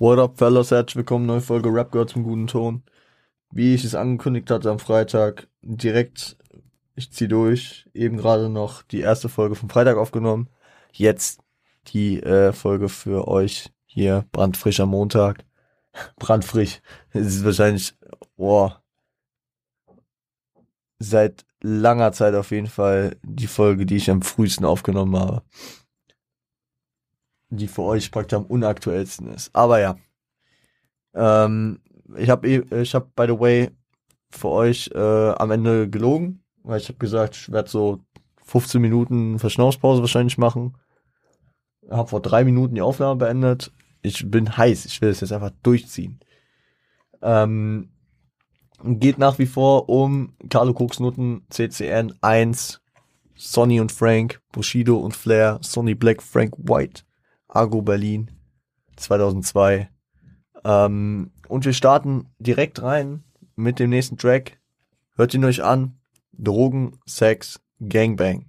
[0.00, 0.70] What up, fellas?
[0.70, 2.84] Herzlich willkommen, neue Folge Rap gehört zum guten Ton.
[3.50, 6.36] Wie ich es angekündigt hatte am Freitag, direkt,
[6.94, 10.50] ich zieh durch, eben gerade noch die erste Folge vom Freitag aufgenommen.
[10.92, 11.40] Jetzt
[11.88, 15.44] die äh, Folge für euch hier, brandfrisch am Montag.
[16.20, 16.80] Brandfrisch.
[17.10, 17.94] Es ist wahrscheinlich,
[18.36, 18.80] boah,
[21.00, 25.42] seit langer Zeit auf jeden Fall die Folge, die ich am frühesten aufgenommen habe.
[27.50, 29.50] Die für euch praktisch am unaktuellsten ist.
[29.54, 29.96] Aber ja.
[31.14, 31.80] Ähm,
[32.16, 33.70] ich habe ich hab, by the way,
[34.30, 38.00] für euch äh, am Ende gelogen, weil ich habe gesagt, ich werde so
[38.44, 40.76] 15 Minuten Verschnaufspause wahrscheinlich machen.
[41.90, 43.72] Habe vor drei Minuten die Aufnahme beendet.
[44.02, 46.20] Ich bin heiß, ich will es jetzt einfach durchziehen.
[47.22, 47.90] Ähm,
[48.84, 52.80] geht nach wie vor um Carlo Cooks Nutten, CCN 1,
[53.34, 57.02] Sonny und Frank, Bushido und Flair, Sonny Black, Frank White,
[57.48, 58.30] Argo Berlin
[58.96, 59.88] 2002.
[60.64, 63.24] Ähm, und wir starten direkt rein
[63.56, 64.58] mit dem nächsten Track.
[65.16, 65.98] Hört ihn euch an.
[66.32, 68.46] Drogen, Sex, Gangbang.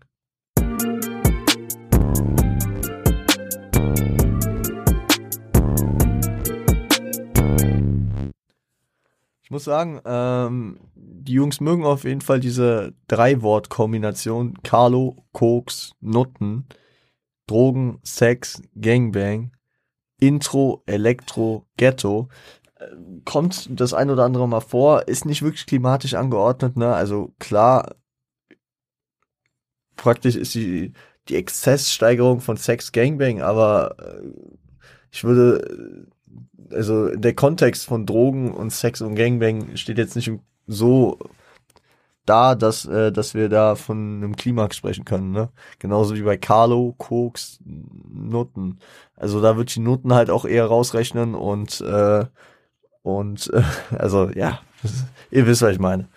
[9.42, 16.68] Ich muss sagen, ähm, die Jungs mögen auf jeden Fall diese Drei-Wort-Kombination Carlo, Koks, Nutten,
[17.50, 19.52] Drogen, Sex, Gangbang,
[20.20, 22.30] Intro, Elektro, Ghetto.
[22.76, 22.86] Äh,
[23.26, 26.94] kommt das ein oder andere mal vor, ist nicht wirklich klimatisch angeordnet, ne?
[26.94, 27.96] Also klar,
[29.96, 30.94] praktisch ist die,
[31.28, 34.28] die Exzesssteigerung von Sex Gangbang, aber äh,
[35.12, 36.08] ich würde
[36.72, 40.32] also der Kontext von Drogen und Sex und Gangbang steht jetzt nicht
[40.68, 41.18] so
[42.26, 45.50] da, dass, äh, dass wir da von einem Klimax sprechen können, ne?
[45.80, 48.80] Genauso wie bei Carlo, Koks, Nutten.
[49.16, 52.26] Also da würde ich die Nutten halt auch eher rausrechnen und äh,
[53.02, 53.64] und äh,
[53.98, 54.60] also ja,
[55.32, 56.08] ihr wisst, was ich meine.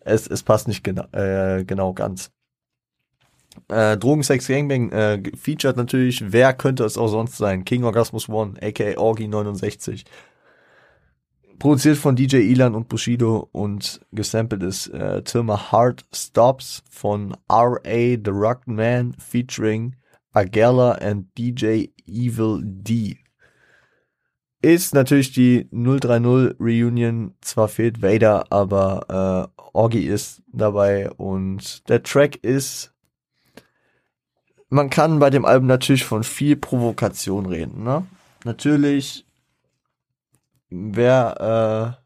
[0.00, 2.30] Es, es passt nicht genau, äh, genau ganz.
[3.68, 7.64] Äh, Drogensex Gangbang äh, featured natürlich, wer könnte es auch sonst sein?
[7.64, 10.04] King Orgasmus One, aka Orgi 69.
[11.60, 18.16] Produziert von DJ Elan und Bushido und gesampelt ist äh, Tilma Heart Stops von R.A.
[18.24, 19.94] The Rock Man featuring
[20.32, 23.18] Agella and DJ Evil D.
[24.62, 32.02] Ist natürlich die 030 Reunion, zwar fehlt Vader, aber äh, Orgi ist dabei und der
[32.02, 32.94] Track ist
[34.70, 37.84] man kann bei dem Album natürlich von viel Provokation reden.
[37.84, 38.06] Ne?
[38.44, 39.26] Natürlich,
[40.70, 42.04] wer, äh,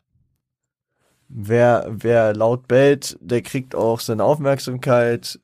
[1.28, 5.40] wer, wer laut bellt, der kriegt auch seine Aufmerksamkeit.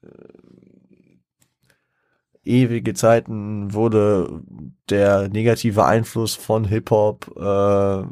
[2.43, 4.43] Ewige Zeiten wurde
[4.89, 8.05] der negative Einfluss von Hip-Hop äh,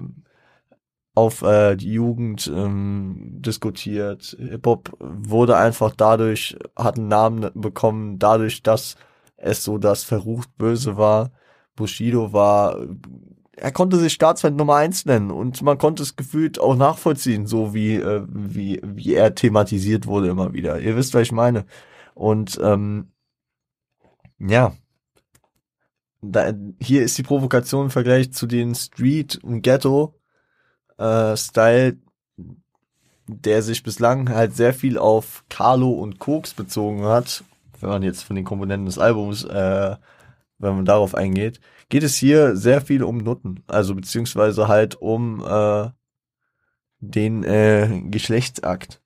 [1.15, 4.37] auf äh, die Jugend ähm, diskutiert.
[4.39, 8.97] Hip-Hop wurde einfach dadurch, hat einen Namen bekommen, dadurch, dass
[9.37, 11.33] es so das verrucht Böse war.
[11.75, 12.77] Bushido war,
[13.61, 17.75] er konnte sich Staatsfeind Nummer eins nennen und man konnte es gefühlt auch nachvollziehen, so
[17.75, 20.81] wie, äh, wie, wie er thematisiert wurde immer wieder.
[20.81, 21.67] Ihr wisst, was ich meine.
[22.15, 23.13] Und ähm,
[24.39, 24.73] ja,
[26.21, 30.15] da, hier ist die Provokation im Vergleich zu den Street und Ghetto
[30.99, 31.35] äh,
[33.31, 37.45] der sich bislang halt sehr viel auf Carlo und Koks bezogen hat,
[37.81, 39.97] wenn man jetzt von den Komponenten des Albums, äh,
[40.59, 45.45] wenn man darauf eingeht, geht es hier sehr viel um Nutten, also beziehungsweise halt um
[45.47, 45.89] äh,
[47.01, 49.01] den äh, Geschlechtsakt.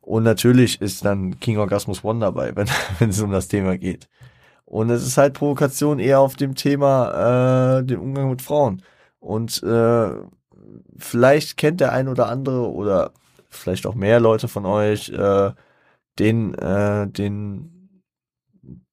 [0.00, 2.68] Und natürlich ist dann King Orgasmus One dabei, wenn,
[2.98, 4.08] wenn es um das Thema geht.
[4.64, 8.82] Und es ist halt Provokation eher auf dem Thema äh, den Umgang mit Frauen.
[9.18, 10.10] Und äh,
[10.96, 13.12] vielleicht kennt der ein oder andere oder
[13.48, 15.50] vielleicht auch mehr Leute von euch äh,
[16.18, 18.04] den, äh, den,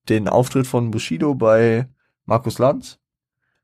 [0.09, 1.87] den Auftritt von Bushido bei
[2.25, 2.99] Markus Lanz.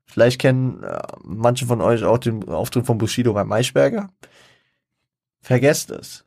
[0.06, 4.10] Vielleicht kennen äh, manche von euch auch den Auftritt von Bushido bei Maischberger.
[5.40, 6.24] Vergesst es.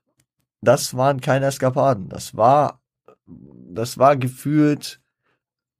[0.62, 2.10] Das waren keine Eskapaden.
[2.10, 2.82] Das war,
[3.28, 5.00] das war gefühlt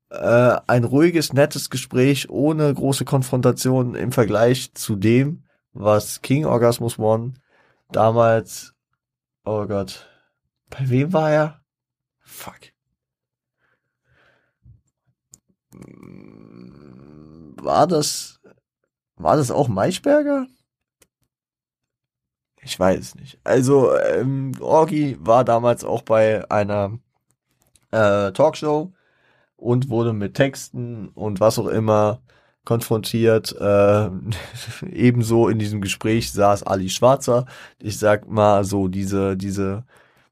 [0.10, 5.44] äh, ein ruhiges, nettes Gespräch ohne große Konfrontation im Vergleich zu dem,
[5.74, 7.34] was King Orgasmus One
[7.92, 8.74] damals,
[9.44, 10.08] oh Gott,
[10.70, 11.62] bei wem war er?
[12.20, 12.60] Fuck.
[17.62, 18.40] War das,
[19.16, 20.48] war das auch Maischberger?
[22.62, 23.40] Ich weiß nicht.
[23.44, 27.00] Also, ähm, Orgi war damals auch bei einer
[27.92, 28.92] äh, Talkshow
[29.56, 32.22] und wurde mit Texten und was auch immer
[32.66, 33.56] konfrontiert.
[33.60, 34.10] Äh,
[34.92, 37.46] ebenso in diesem Gespräch saß Ali Schwarzer.
[37.80, 39.86] Ich sag mal so, diese, diese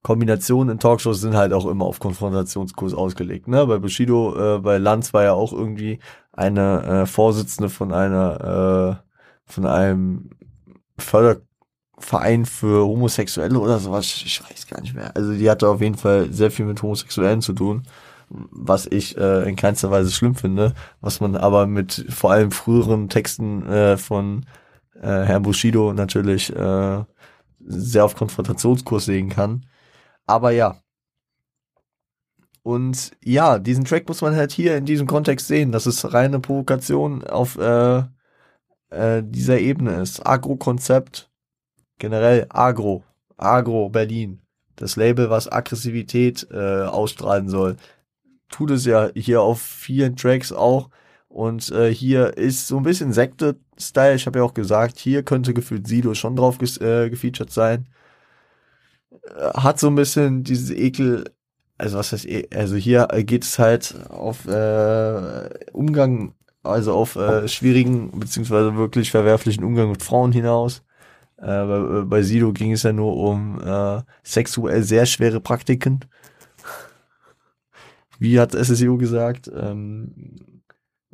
[0.05, 3.47] Kombinationen in Talkshows sind halt auch immer auf Konfrontationskurs ausgelegt.
[3.47, 3.65] Ne?
[3.65, 5.97] Bei Bushido, äh, bei Lanz war ja auch irgendwie
[6.31, 10.29] eine äh, Vorsitzende von einer, äh, von einem
[10.99, 14.05] Förderverein für Homosexuelle oder sowas.
[14.05, 15.15] Ich weiß gar nicht mehr.
[15.15, 17.81] Also die hatte auf jeden Fall sehr viel mit Homosexuellen zu tun
[18.29, 23.07] was ich äh, in keinster Weise schlimm finde, was man aber mit vor allem früheren
[23.07, 24.47] Texten äh, von
[24.99, 27.03] äh, Herrn Bushido natürlich äh,
[27.59, 29.67] sehr auf Konfrontationskurs legen kann.
[30.25, 30.81] Aber ja.
[32.63, 36.39] Und ja, diesen Track muss man halt hier in diesem Kontext sehen, dass es reine
[36.39, 38.03] Provokation auf äh,
[38.89, 40.25] äh, dieser Ebene ist.
[40.25, 41.29] Agro-Konzept,
[41.99, 43.03] generell Agro,
[43.37, 44.41] Agro Berlin.
[44.77, 47.77] Das Label, was Aggressivität äh, ausstrahlen soll
[48.49, 50.89] tut es ja hier auf vielen Tracks auch.
[51.27, 54.15] Und äh, hier ist so ein bisschen Sekte-Style.
[54.15, 57.87] Ich habe ja auch gesagt, hier könnte gefühlt Sido schon drauf äh, gefeatured sein.
[59.55, 61.25] Hat so ein bisschen dieses Ekel,
[61.77, 66.33] also was heißt, also hier geht es halt auf äh, Umgang,
[66.63, 70.83] also auf äh, schwierigen beziehungsweise wirklich verwerflichen Umgang mit Frauen hinaus.
[71.37, 75.99] Äh, bei, bei Sido ging es ja nur um äh, sexuell sehr schwere Praktiken
[78.19, 80.61] wie hat SSEO gesagt, ähm,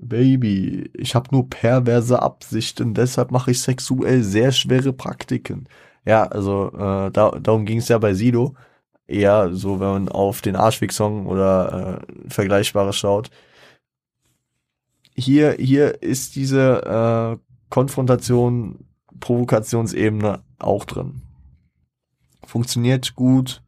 [0.03, 5.67] Baby, ich habe nur perverse Absichten, deshalb mache ich sexuell sehr schwere Praktiken.
[6.06, 8.56] Ja, also äh, da, darum ging es ja bei Sido.
[9.07, 13.30] Eher so, wenn man auf den Arschweg-Song oder äh, Vergleichbares schaut.
[15.15, 18.86] Hier, hier ist diese äh, Konfrontation,
[19.19, 21.21] Provokationsebene auch drin.
[22.45, 23.62] Funktioniert gut.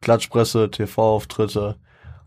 [0.00, 1.78] Klatschpresse, TV-Auftritte,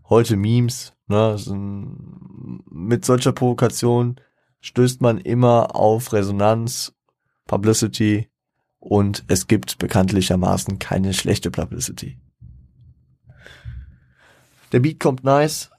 [0.08, 4.16] heute Memes, ne, sind, mit solcher Provokation
[4.60, 6.94] stößt man immer auf Resonanz,
[7.46, 8.28] Publicity
[8.86, 12.18] und es gibt bekanntlichermaßen keine schlechte Publicity.
[14.72, 15.70] Der Beat kommt nice.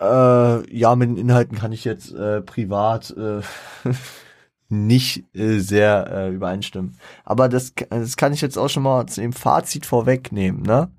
[0.00, 3.40] Äh, ja, mit den Inhalten kann ich jetzt äh, privat äh,
[4.68, 6.96] nicht äh, sehr äh, übereinstimmen.
[7.24, 10.90] Aber das, das kann ich jetzt auch schon mal zu dem Fazit vorwegnehmen, ne?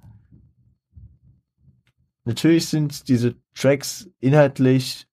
[2.28, 5.08] natürlich sind diese Tracks inhaltlich,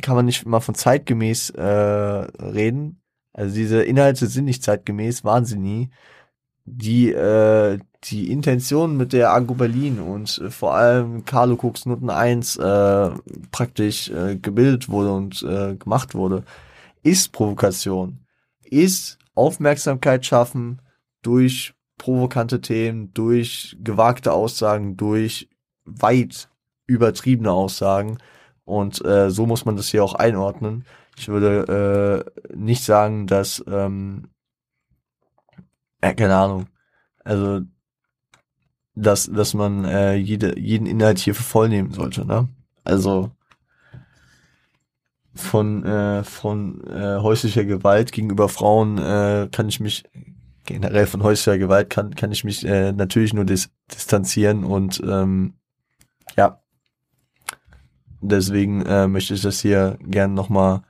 [0.00, 3.02] kann man nicht mal von zeitgemäß äh, reden.
[3.38, 5.90] Also diese Inhalte sind nicht zeitgemäß, waren sie nie.
[6.64, 12.10] Die, äh, die Intention mit der Agro Berlin und äh, vor allem Carlo Cooks Noten
[12.10, 13.10] 1 äh,
[13.52, 16.42] praktisch äh, gebildet wurde und äh, gemacht wurde,
[17.04, 18.18] ist Provokation.
[18.64, 20.82] Ist Aufmerksamkeit schaffen
[21.22, 25.48] durch provokante Themen, durch gewagte Aussagen, durch
[25.84, 26.48] weit
[26.88, 28.18] übertriebene Aussagen.
[28.64, 30.84] Und äh, so muss man das hier auch einordnen.
[31.18, 34.28] Ich würde äh, nicht sagen, dass, ähm,
[36.00, 36.66] äh, keine Ahnung,
[37.24, 37.60] also
[38.94, 42.48] dass, dass man äh, jede, jeden Inhalt hier für voll nehmen sollte, ne?
[42.84, 43.30] Also
[45.34, 50.04] von, äh, von äh, häuslicher Gewalt gegenüber Frauen äh, kann ich mich
[50.64, 55.54] generell von häuslicher Gewalt kann, kann ich mich äh, natürlich nur dis distanzieren und ähm,
[56.36, 56.62] ja.
[58.20, 60.82] Deswegen äh, möchte ich das hier gern nochmal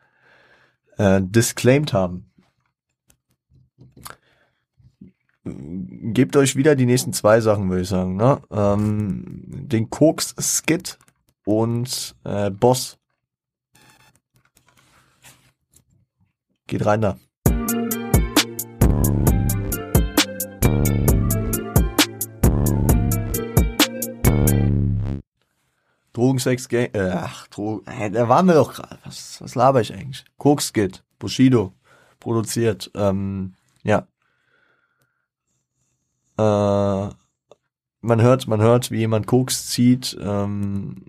[0.98, 2.30] äh, disclaimed haben.
[5.44, 8.16] Gebt euch wieder die nächsten zwei Sachen, würde ich sagen.
[8.16, 8.42] Ne?
[8.50, 10.98] Ähm, den Koks-Skit
[11.46, 12.98] und äh, Boss.
[16.66, 17.18] Geht rein da.
[26.18, 28.98] Drogensex Gang, äh, ach, Drogen, äh, da waren wir doch gerade.
[29.04, 30.24] Was, was laber ich eigentlich?
[30.36, 31.72] Kokskit, Bushido,
[32.18, 34.08] produziert, ähm, ja.
[36.36, 37.14] Äh,
[38.00, 41.04] man hört, man hört, wie jemand Koks zieht, ähm,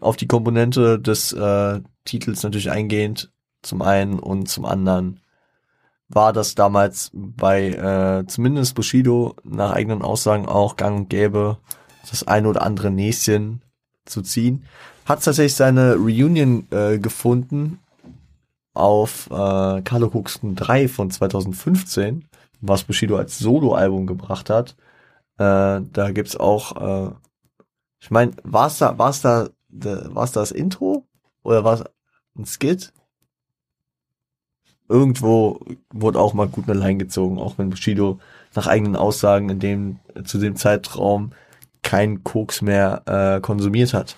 [0.00, 3.32] auf die Komponente des äh, Titels natürlich eingehend,
[3.62, 5.20] zum einen und zum anderen
[6.08, 11.58] war das damals bei äh, zumindest Bushido nach eigenen Aussagen auch gang und gäbe,
[12.08, 13.64] das ein oder andere Näschen
[14.04, 14.64] zu ziehen.
[15.04, 17.78] Hat tatsächlich seine Reunion äh, gefunden
[18.74, 22.24] auf äh, Carlo Huxton 3 von 2015,
[22.60, 24.76] was Bushido als Soloalbum gebracht hat.
[25.38, 27.10] Äh, da gibt's auch, äh,
[28.00, 31.06] ich meine, war's da, war's da, war's da das Intro
[31.42, 31.84] oder war's
[32.36, 32.92] ein Skit?
[34.88, 35.60] Irgendwo
[35.92, 38.18] wurde auch mal gut eine Line gezogen, auch wenn Bushido
[38.54, 41.32] nach eigenen Aussagen in dem zu dem Zeitraum
[41.84, 44.16] kein Koks mehr äh, konsumiert hat.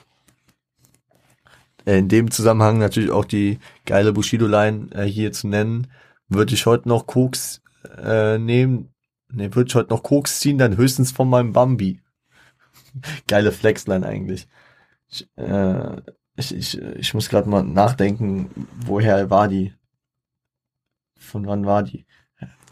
[1.85, 5.89] In dem Zusammenhang natürlich auch die geile Bushido-Line äh, hier zu nennen.
[6.29, 7.61] Würde ich heute noch Koks
[8.03, 8.89] äh, nehmen,
[9.31, 12.01] ne, würde ich heute noch Koks ziehen, dann höchstens von meinem Bambi.
[13.29, 14.49] Geile Flexline eigentlich.
[15.09, 16.01] Ich, äh,
[16.37, 19.75] ich, ich, ich muss gerade mal nachdenken, woher war die?
[21.19, 22.07] Von wann war die?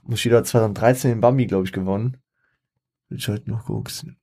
[0.03, 2.17] Bushido hat 2013 den Bambi, glaube ich, gewonnen.
[3.09, 4.19] Will ich heute noch koksen.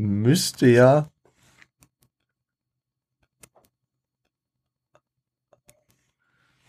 [0.00, 1.10] Müsste ja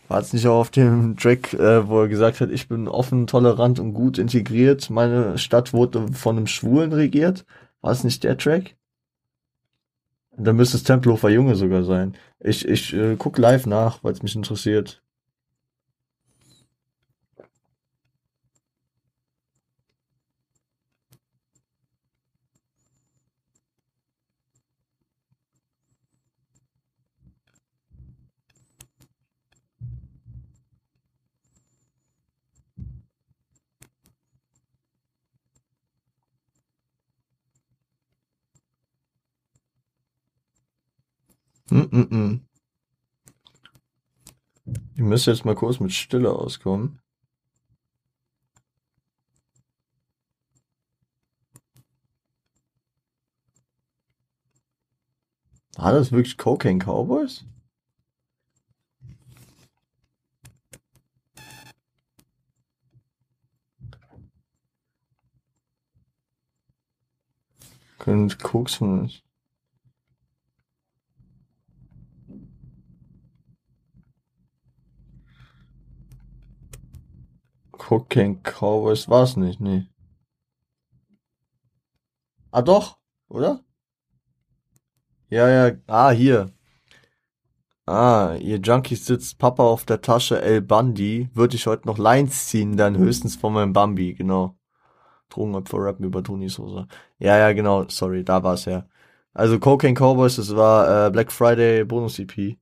[0.08, 3.26] War es nicht auch auf dem Track, äh, wo er gesagt hat, ich bin offen,
[3.26, 4.90] tolerant und gut integriert.
[4.90, 7.46] Meine Stadt wurde von einem Schwulen regiert.
[7.80, 8.76] War es nicht der Track?
[10.36, 12.14] Da müsste es Tempelhofer Junge sogar sein.
[12.40, 15.01] Ich, ich äh, guck live nach, weil es mich interessiert.
[41.72, 42.40] Mm -mm.
[44.94, 47.00] Ich müsste jetzt mal kurz mit Stille auskommen.
[55.76, 57.46] War das wirklich Cocaine Cowboys?
[67.98, 69.22] Können Koks von uns.
[77.92, 79.86] Cocaine Cowboys war es nicht, nee.
[82.50, 82.96] Ah doch,
[83.28, 83.60] oder?
[85.28, 86.50] Ja, ja, ah, hier.
[87.84, 91.28] Ah, ihr Junkies sitzt Papa auf der Tasche El Bundy.
[91.34, 94.56] Würde ich heute noch Lines ziehen, dann höchstens von meinem Bambi, genau.
[95.28, 96.86] Drogenopfer rappen über Toni Sosa.
[97.18, 98.86] Ja, ja, genau, sorry, da war es ja.
[99.34, 102.56] Also Cocaine Cowboys, das war äh, Black Friday Bonus EP.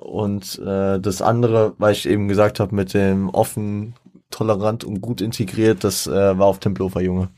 [0.00, 3.94] Und äh, das andere, weil ich eben gesagt habe, mit dem offen
[4.30, 5.84] tolerant und gut integriert.
[5.84, 7.28] Das äh, war auf Tempelhofer Junge.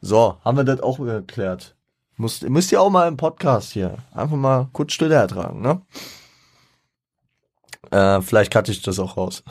[0.00, 1.76] So, haben wir das auch geklärt.
[2.16, 5.82] Müsst, müsst ihr auch mal im Podcast hier einfach mal kurz Stille ertragen, ne?
[7.90, 9.42] Äh, vielleicht cutte ich das auch raus.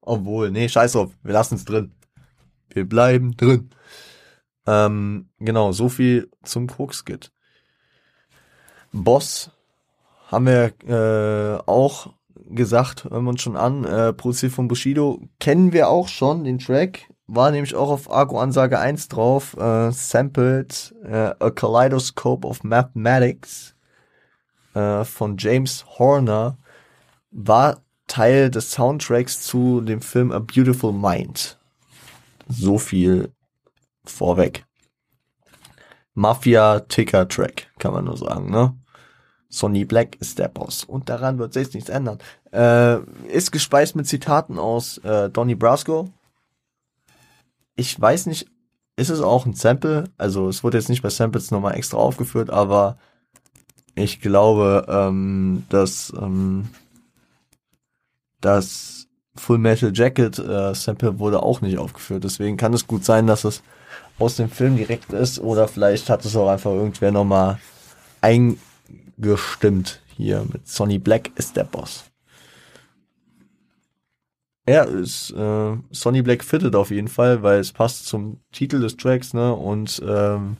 [0.00, 1.92] Obwohl, nee, scheiß drauf, wir lassen es drin.
[2.70, 3.70] Wir bleiben drin.
[4.66, 7.32] Ähm, genau, so viel zum Krux-Skit.
[8.92, 9.50] Boss
[10.28, 12.14] haben wir äh, auch
[12.48, 13.84] gesagt, hören wir uns schon an.
[13.84, 15.20] Äh, produziert von Bushido.
[15.40, 17.08] Kennen wir auch schon, den Track.
[17.26, 19.56] War nämlich auch auf Argo-Ansage 1 drauf.
[19.56, 23.74] Äh, sampled äh, A Kaleidoscope of Mathematics
[24.74, 26.58] äh, von James Horner.
[27.30, 31.58] War Teil des Soundtracks zu dem Film A Beautiful Mind.
[32.48, 33.30] So viel
[34.04, 34.64] vorweg.
[36.14, 38.74] Mafia Ticker Track, kann man nur sagen, ne?
[39.48, 40.84] Sonny Black ist der Boss.
[40.84, 42.18] Und daran wird sich nichts ändern.
[42.52, 46.10] Äh, ist gespeist mit Zitaten aus äh, Donny Brasco.
[47.76, 48.46] Ich weiß nicht,
[48.96, 50.04] ist es auch ein Sample?
[50.18, 52.98] Also es wurde jetzt nicht bei Samples nochmal extra aufgeführt, aber
[53.94, 56.68] ich glaube, ähm, dass ähm,
[58.40, 62.24] das Full Metal Jacket äh, Sample wurde auch nicht aufgeführt.
[62.24, 63.62] Deswegen kann es gut sein, dass es
[64.18, 67.58] aus dem Film direkt ist oder vielleicht hat es auch einfach irgendwer nochmal
[68.20, 68.58] ein
[69.18, 72.04] gestimmt hier mit Sonny Black ist der Boss.
[74.66, 78.96] Er ist äh, Sonny Black fittet auf jeden Fall, weil es passt zum Titel des
[78.96, 79.54] Tracks, ne?
[79.54, 80.58] Und ähm,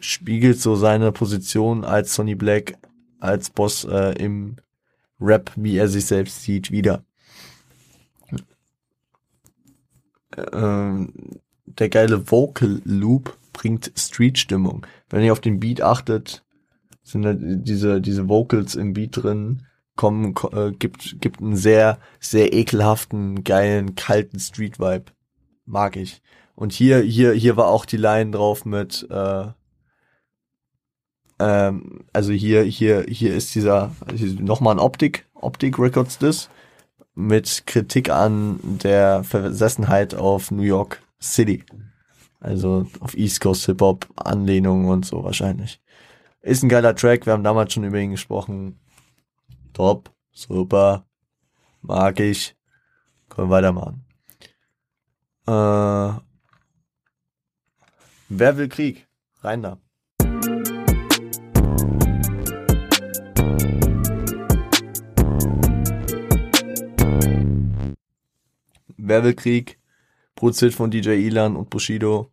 [0.00, 2.78] spiegelt so seine Position als Sonny Black
[3.20, 4.56] als Boss äh, im
[5.20, 7.04] Rap, wie er sich selbst sieht, wieder.
[10.52, 11.12] Ähm,
[11.66, 14.86] der geile Vocal Loop bringt Street-Stimmung.
[15.10, 16.42] Wenn ihr auf den Beat achtet,
[17.02, 19.62] sind halt diese, diese Vocals im Beat drin,
[19.96, 25.06] kommen, äh, gibt, gibt einen sehr, sehr ekelhaften, geilen, kalten Street-Vibe.
[25.66, 26.22] Mag ich.
[26.54, 29.46] Und hier, hier, hier war auch die Line drauf mit, äh,
[31.38, 33.94] ähm, also hier, hier, hier ist dieser,
[34.38, 36.48] nochmal ein Optik, Optik Records das,
[37.14, 41.64] mit Kritik an der Versessenheit auf New York City.
[42.40, 45.81] Also auf East Coast Hip Hop Anlehnungen und so wahrscheinlich.
[46.42, 48.80] Ist ein geiler Track, wir haben damals schon über ihn gesprochen.
[49.72, 51.06] Top, super,
[51.82, 52.56] mag ich.
[53.28, 54.04] Können wir weitermachen.
[55.46, 56.20] Äh,
[58.28, 59.06] wer will Krieg?
[59.40, 59.78] Rein da.
[68.96, 69.78] Werbekrieg,
[70.34, 72.32] produziert von DJ Elan und Bushido.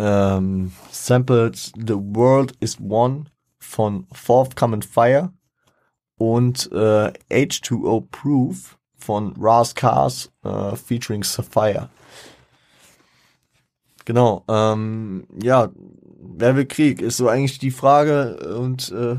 [0.00, 3.24] Ähm, sampled The World is One
[3.58, 5.32] von Forthcoming Fire
[6.18, 11.88] und äh, H2O Proof von Ras Cars äh, featuring Sapphire.
[14.04, 19.16] Genau, ähm, ja, wer will Krieg, ist so eigentlich die Frage und äh,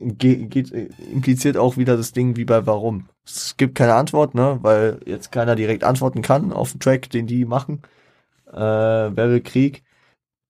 [0.00, 3.08] geht, impliziert auch wieder das Ding wie bei Warum.
[3.24, 7.26] Es gibt keine Antwort, ne, weil jetzt keiner direkt antworten kann auf den Track, den
[7.26, 7.82] die machen.
[8.52, 9.82] Äh, wer will Krieg?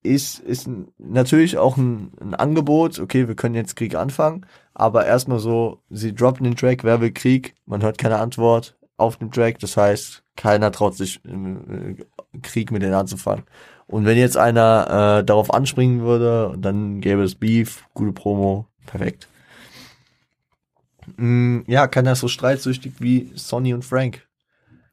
[0.03, 5.39] Ist, ist natürlich auch ein, ein Angebot, okay, wir können jetzt Krieg anfangen, aber erstmal
[5.39, 7.55] so, sie droppen den Track, wer will Krieg?
[7.65, 11.95] Man hört keine Antwort auf dem Track, das heißt, keiner traut sich äh,
[12.41, 13.45] Krieg mit denen anzufangen.
[13.87, 19.27] Und wenn jetzt einer äh, darauf anspringen würde, dann gäbe es Beef, gute Promo, perfekt.
[21.17, 24.27] Mm, ja, keiner ist so streitsüchtig wie Sonny und Frank.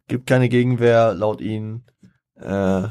[0.08, 1.84] Gibt keine Gegenwehr, laut ihnen.
[2.42, 2.88] Äh,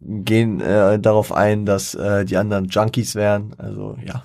[0.00, 3.54] gehen äh, darauf ein, dass äh, die anderen Junkies wären.
[3.58, 4.24] Also ja,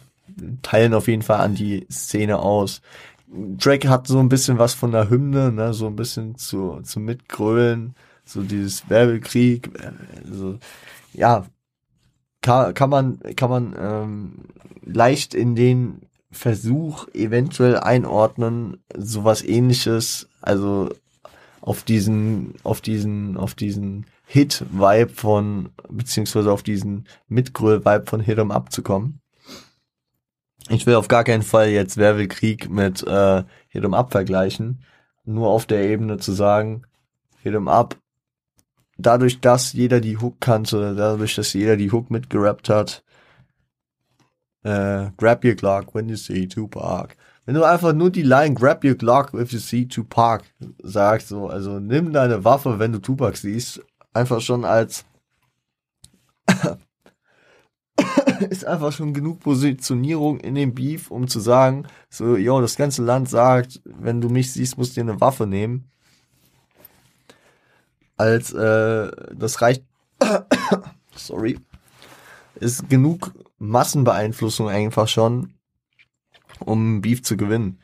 [0.62, 2.82] teilen auf jeden Fall an die Szene aus.
[3.28, 7.00] Drake hat so ein bisschen was von der Hymne, ne, so ein bisschen zu, zu
[7.00, 9.70] Mitgrölen, so dieses Werbekrieg.
[10.26, 10.58] Also,
[11.14, 11.46] ja,
[12.42, 14.32] kann, kann man, kann man ähm,
[14.86, 16.02] leicht in den
[16.32, 20.90] Versuch eventuell einordnen, sowas ähnliches, also
[21.68, 28.52] auf diesen, auf diesen, auf diesen Hit-Vibe von, beziehungsweise auf diesen Mitgröl-Vibe von Hit 'em
[28.52, 29.20] Up zu kommen.
[30.70, 34.82] Ich will auf gar keinen Fall jetzt Wer will Krieg mit äh, Hit Up vergleichen.
[35.26, 36.84] Nur auf der Ebene zu sagen,
[37.44, 37.98] Hit 'em Up,
[38.98, 43.04] dadurch, dass jeder die Hook kannte, dadurch, dass jeder die Hook mitgerappt hat,
[44.64, 47.18] äh, grab your Glock when you see Tupac.
[47.48, 50.44] Wenn du einfach nur die Line grab your Glock if you see Tupac
[50.84, 55.06] sagst, so, also nimm deine Waffe, wenn du Tupac siehst, einfach schon als
[58.50, 63.02] ist einfach schon genug Positionierung in dem Beef, um zu sagen, so, yo, das ganze
[63.02, 65.90] Land sagt, wenn du mich siehst, musst du dir eine Waffe nehmen.
[68.18, 69.86] Als äh, das reicht,
[71.16, 71.58] sorry,
[72.56, 75.54] ist genug Massenbeeinflussung einfach schon,
[76.60, 77.80] um Beef zu gewinnen.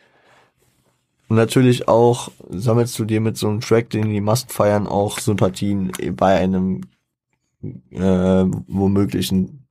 [1.28, 5.20] Und natürlich auch sammelst du dir mit so einem Track, den die Massen feiern, auch
[5.20, 6.82] Sympathien bei einem
[7.92, 9.68] äh, womöglichen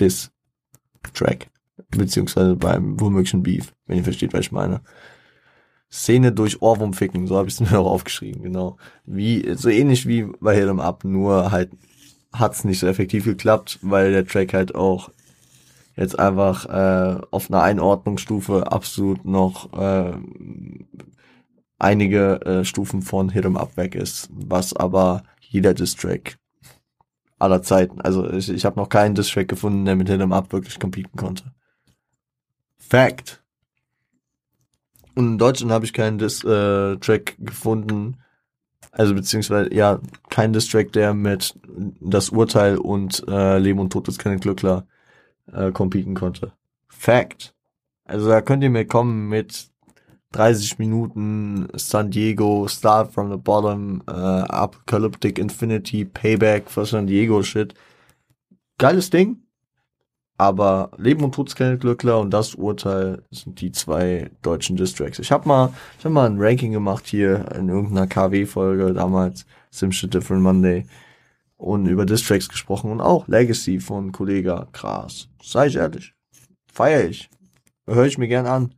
[0.00, 1.48] Diss-Track.
[1.90, 4.80] Beziehungsweise beim womöglichen Beef, wenn ihr versteht, was ich meine.
[5.90, 8.76] Szene durch Ohrwurm ficken, so habe ich es mir auch aufgeschrieben, genau.
[9.04, 11.70] Wie, so ähnlich wie bei Hit 'em Up, nur halt
[12.32, 15.10] hat's nicht so effektiv geklappt, weil der Track halt auch
[15.96, 20.12] jetzt einfach äh, auf einer Einordnungsstufe absolut noch äh,
[21.78, 26.38] einige äh, Stufen von Hit Up weg ist, was aber jeder Distrack
[27.38, 30.78] aller Zeiten, also ich, ich habe noch keinen Distrack gefunden, der mit Hit Up wirklich
[30.78, 31.44] competen konnte.
[32.78, 33.42] Fact.
[35.14, 38.18] Und in Deutschland habe ich keinen Diss-Track äh, gefunden,
[38.92, 41.58] also beziehungsweise ja, kein Distrack, der mit
[42.00, 44.86] das Urteil und äh, Leben und Tod des Kenneth Glückler
[45.52, 46.52] äh, competen konnte.
[46.88, 47.54] Fact.
[48.04, 49.70] Also da könnt ihr mir kommen mit
[50.32, 57.42] 30 Minuten San Diego, Start from the Bottom, äh, Apocalyptic Infinity, Payback für San Diego
[57.42, 57.74] Shit.
[58.78, 59.42] Geiles Ding.
[60.38, 65.18] Aber Leben und Tod des Glückler und das Urteil sind die zwei deutschen Distracks.
[65.18, 69.92] Ich habe mal, ich hab mal ein Ranking gemacht hier in irgendeiner KW-Folge damals, Sim
[69.92, 70.84] Shit Different Monday
[71.56, 75.28] und über Distracks gesprochen und auch Legacy von Kollega Krass.
[75.42, 76.14] Sei ich ehrlich.
[76.72, 77.30] Feier ich.
[77.86, 78.74] Höre ich mir gern an.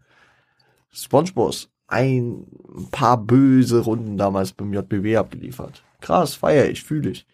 [0.91, 1.71] SpongeBoss.
[1.87, 2.47] Ein
[2.91, 5.83] paar böse Runden damals beim JBW abgeliefert.
[6.01, 7.27] Krass, feier ich, fühle ich.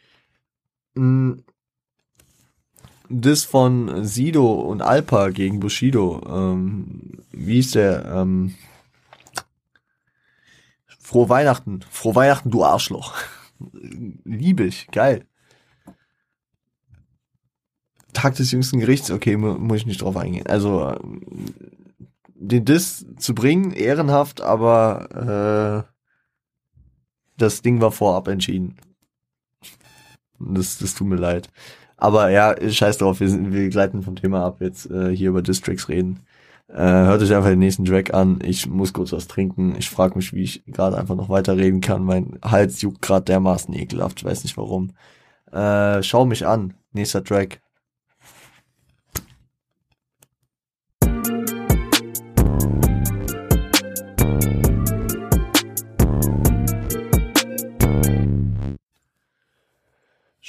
[0.95, 1.33] Mm.
[3.11, 6.23] Das von Sido und Alpa gegen Bushido.
[6.27, 8.07] Ähm, wie ist der?
[8.07, 8.55] Ähm,
[10.87, 11.81] Frohe Weihnachten.
[11.91, 13.13] Frohe Weihnachten, du Arschloch.
[14.25, 14.87] Liebe ich.
[14.91, 15.27] Geil.
[18.25, 20.47] Tag des jüngsten Gerichts, okay, mu muss ich nicht drauf eingehen.
[20.47, 20.97] Also
[22.35, 25.93] den Diss zu bringen, ehrenhaft, aber äh,
[27.37, 28.77] das Ding war vorab entschieden.
[30.39, 31.51] Das, das tut mir leid.
[31.99, 35.43] Aber ja, scheiß drauf, wir, sind, wir gleiten vom Thema ab, jetzt äh, hier über
[35.43, 36.21] Districts reden.
[36.69, 38.39] Äh, hört euch einfach den nächsten Track an.
[38.43, 39.75] Ich muss kurz was trinken.
[39.79, 42.03] Ich frage mich, wie ich gerade einfach noch weiterreden kann.
[42.05, 44.21] Mein Hals juckt gerade dermaßen ekelhaft.
[44.21, 44.93] Ich weiß nicht warum.
[45.53, 46.73] Äh, schau mich an.
[46.93, 47.61] Nächster Track.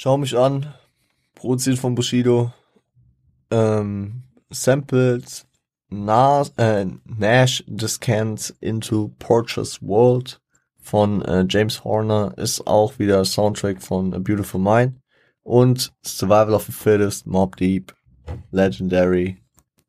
[0.06, 0.72] Schau mich an.
[1.34, 2.52] Produziert von Bushido.
[3.50, 5.48] Ähm, Samples.
[5.88, 10.40] Nas, äh, Nash Descants into Portia's World
[10.80, 14.94] von äh, James Horner ist auch wieder Soundtrack von A Beautiful Mind
[15.42, 17.92] und Survival of the Fittest, Mob Deep,
[18.52, 19.38] Legendary.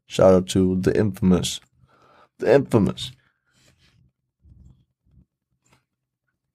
[0.08, 1.62] Shout out to The Infamous.
[2.40, 3.12] The Infamous.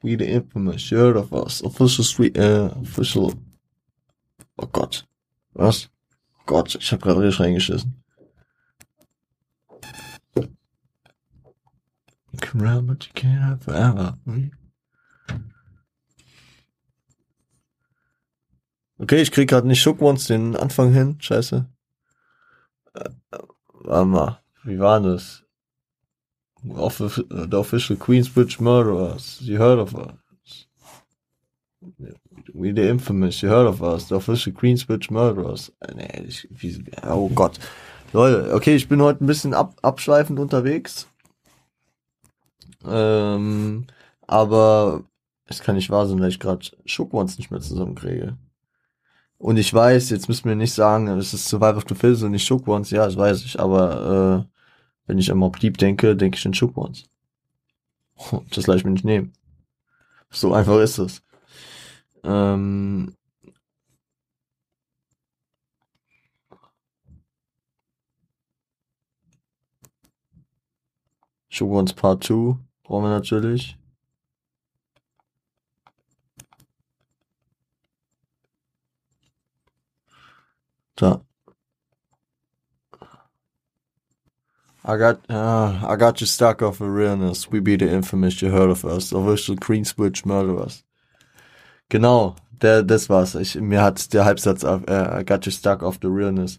[0.03, 1.63] We the Infamous, you heard of us.
[1.63, 3.33] Official Street, äh, official.
[4.57, 5.07] Oh Gott.
[5.55, 5.91] Was?
[6.39, 8.03] Oh Gott, ich hab gerade richtig reingeschissen.
[12.33, 14.19] You can run, but you can't have forever.
[18.99, 21.21] Okay, ich krieg gerade nicht Shook Ones den Anfang hin.
[21.21, 21.69] Scheiße.
[22.95, 23.11] Äh,
[23.73, 24.43] warte mal.
[24.65, 25.45] Wie war das?
[26.65, 29.41] The official Queensbridge Murderers.
[29.41, 30.69] You heard of us.
[32.55, 33.41] We the infamous.
[33.43, 34.09] You heard of us.
[34.09, 35.73] The official Queensbridge Murderers.
[35.81, 37.59] Äh, nee, ich, wie, oh Gott.
[38.13, 41.07] Leute, okay, ich bin heute ein bisschen ab, abschweifend unterwegs.
[42.85, 43.87] Ähm,
[44.27, 45.05] aber
[45.47, 48.37] es kann nicht wahr sein, weil ich gerade Shook Ones nicht mehr zusammenkriege.
[49.39, 52.33] Und ich weiß, jetzt müssen wir nicht sagen, es ist Survival of the Fittest und
[52.33, 52.91] nicht Shook Ones.
[52.91, 53.59] Ja, das weiß ich.
[53.59, 54.59] Aber äh,
[55.07, 57.05] wenn ich an Mob Deep denke, denke ich an Shook Ones.
[58.51, 59.33] Das lasse ich mir nicht nehmen.
[60.31, 61.23] So einfach ist es.
[62.25, 63.17] Ähm,
[71.51, 73.77] Shook Ones Part 2 brauchen wir natürlich.
[80.97, 81.23] Da.
[84.85, 87.51] I got, uh, I got you stuck off a realness.
[87.51, 89.11] We be the infamous, you heard of us.
[89.11, 90.83] The official Queensbridge Murderers.
[91.93, 93.35] Genau, der, das war's.
[93.35, 96.59] Ich, mir hat der Halbsatz, uh, I got you stuck off the realness,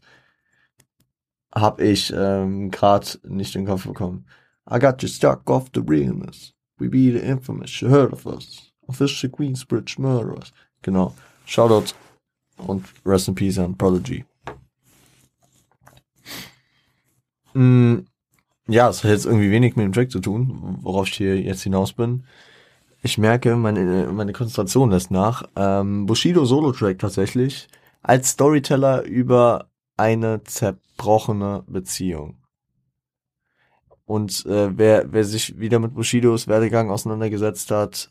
[1.55, 4.27] hab ich ähm, grad nicht in den Kopf bekommen.
[4.71, 6.53] I got you stuck off the realness.
[6.77, 8.71] We be the infamous, you heard of us.
[8.87, 10.53] Official Queensbridge Murderers.
[10.83, 11.15] Genau.
[11.47, 11.95] Shoutout
[12.57, 14.25] und Rest in Peace an Prodigy.
[17.55, 18.01] Mm,
[18.67, 21.63] ja, es hat jetzt irgendwie wenig mit dem Track zu tun, worauf ich hier jetzt
[21.63, 22.23] hinaus bin.
[23.05, 25.43] Ich merke, meine, meine Konzentration lässt nach.
[25.57, 27.67] Ähm, Bushido Solo-Track tatsächlich
[28.01, 32.37] als Storyteller über eine zerbrochene Beziehung.
[34.05, 38.09] Und äh, wer, wer sich wieder mit Bushidos Werdegang auseinandergesetzt hat,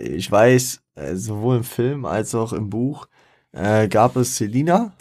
[0.00, 3.08] ich weiß, äh, sowohl im Film als auch im Buch,
[3.50, 4.92] äh, gab es Selina.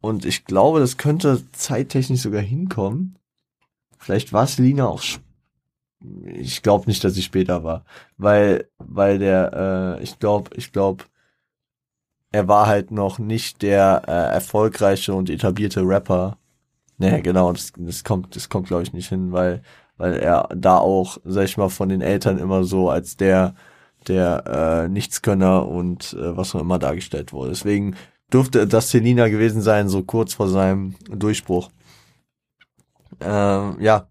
[0.00, 3.18] Und ich glaube, das könnte zeittechnisch sogar hinkommen.
[3.98, 5.02] Vielleicht war Selina auch.
[6.26, 7.84] Ich glaube nicht, dass sie später war,
[8.18, 11.04] weil weil der, äh, ich glaube, ich glaube,
[12.32, 16.36] er war halt noch nicht der äh, erfolgreiche und etablierte Rapper.
[16.98, 19.62] Nee, genau, das, das kommt, das kommt glaube ich nicht hin, weil
[19.96, 23.54] weil er da auch, sag ich mal, von den Eltern immer so als der
[24.08, 27.50] der äh, Nichtskönner und äh, was auch immer dargestellt wurde.
[27.50, 27.96] Deswegen
[28.32, 31.70] dürfte das Selina gewesen sein, so kurz vor seinem Durchbruch.
[33.20, 34.06] Ähm, ja.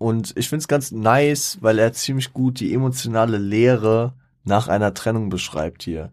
[0.00, 5.28] Und ich find's ganz nice, weil er ziemlich gut die emotionale Leere nach einer Trennung
[5.28, 6.10] beschreibt hier.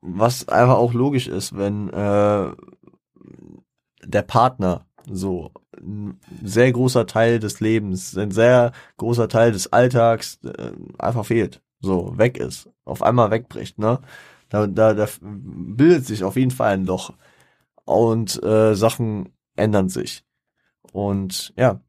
[0.00, 2.52] Was einfach auch logisch ist, wenn äh,
[4.04, 10.38] der Partner so ein sehr großer Teil des Lebens, ein sehr großer Teil des Alltags
[10.44, 13.98] äh, einfach fehlt, so weg ist, auf einmal wegbricht, ne?
[14.50, 17.12] Da, da, da bildet sich auf jeden Fall ein Loch
[17.84, 20.24] und äh, Sachen ändern sich.
[20.92, 21.80] Und ja,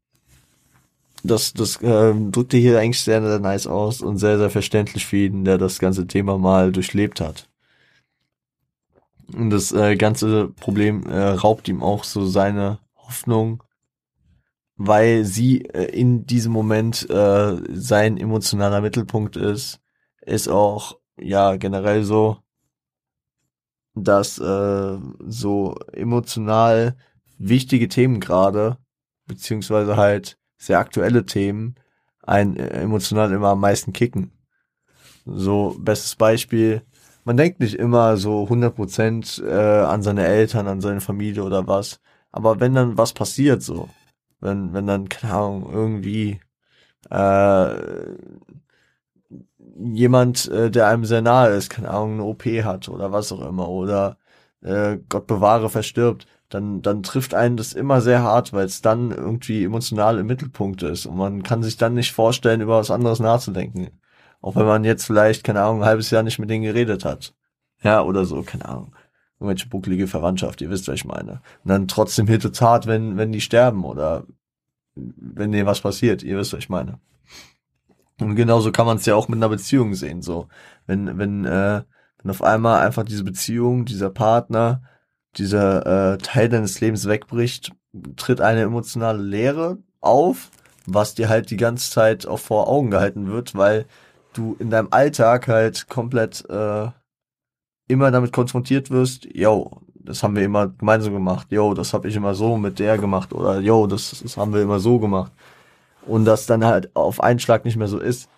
[1.22, 5.16] das, das äh, drückte hier eigentlich sehr, sehr nice aus und sehr, sehr verständlich für
[5.16, 7.48] jeden, der das ganze Thema mal durchlebt hat.
[9.32, 13.62] Und das äh, ganze Problem äh, raubt ihm auch so seine Hoffnung,
[14.76, 19.80] weil sie äh, in diesem Moment äh, sein emotionaler Mittelpunkt ist,
[20.22, 22.38] ist auch ja generell so,
[23.94, 26.96] dass äh, so emotional
[27.38, 28.78] wichtige Themen gerade,
[29.26, 31.74] beziehungsweise halt sehr aktuelle Themen,
[32.22, 34.30] ein äh, emotional immer am meisten kicken.
[35.24, 36.82] So, bestes Beispiel,
[37.24, 42.00] man denkt nicht immer so 100% äh, an seine Eltern, an seine Familie oder was,
[42.30, 43.88] aber wenn dann was passiert so,
[44.40, 46.40] wenn, wenn dann, keine Ahnung, irgendwie
[47.10, 47.76] äh,
[49.76, 53.46] jemand, äh, der einem sehr nahe ist, keine Ahnung, eine OP hat oder was auch
[53.46, 54.16] immer oder
[54.62, 59.10] äh, Gott bewahre verstirbt, dann, dann trifft einen das immer sehr hart, weil es dann
[59.10, 63.20] irgendwie emotional im Mittelpunkt ist und man kann sich dann nicht vorstellen, über was anderes
[63.20, 63.88] nachzudenken.
[64.42, 67.34] Auch wenn man jetzt vielleicht, keine Ahnung, ein halbes Jahr nicht mit denen geredet hat.
[67.82, 68.94] Ja, oder so, keine Ahnung.
[69.40, 71.40] Irgendwelche bucklige Verwandtschaft, ihr wisst, was ich meine.
[71.64, 74.24] Und dann trotzdem hittet's hart, wenn, wenn die sterben oder
[74.94, 77.00] wenn denen was passiert, ihr wisst, was ich meine.
[78.20, 80.48] Und genauso kann man es ja auch mit einer Beziehung sehen, so.
[80.86, 81.82] Wenn, wenn, äh,
[82.18, 84.82] wenn auf einmal einfach diese Beziehung, dieser Partner,
[85.38, 87.72] dieser äh, Teil deines Lebens wegbricht,
[88.16, 90.50] tritt eine emotionale Leere auf,
[90.86, 93.86] was dir halt die ganze Zeit auch vor Augen gehalten wird, weil
[94.32, 96.88] du in deinem Alltag halt komplett äh,
[97.88, 102.16] immer damit konfrontiert wirst, yo, das haben wir immer gemeinsam gemacht, yo, das habe ich
[102.16, 105.32] immer so mit der gemacht oder yo, das, das haben wir immer so gemacht.
[106.06, 108.28] Und das dann halt auf einen Schlag nicht mehr so ist.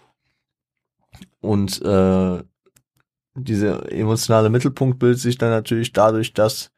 [1.40, 2.42] Und äh,
[3.35, 6.74] diese emotionale Mittelpunkt bildet sich dann natürlich dadurch, dass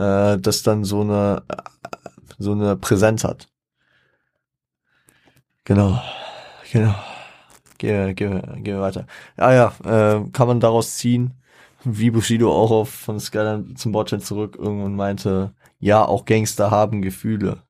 [0.00, 1.42] äh, das dann so eine
[2.38, 3.48] so eine Präsenz hat.
[5.64, 6.00] Genau,
[6.72, 6.94] genau.
[7.78, 9.06] Gehen geh, geh weiter.
[9.38, 11.34] Ja, ja, äh, kann man daraus ziehen,
[11.84, 17.02] wie Bushido auch auf von Skyline zum Botchan zurück irgendwann meinte, ja, auch Gangster haben
[17.02, 17.62] Gefühle.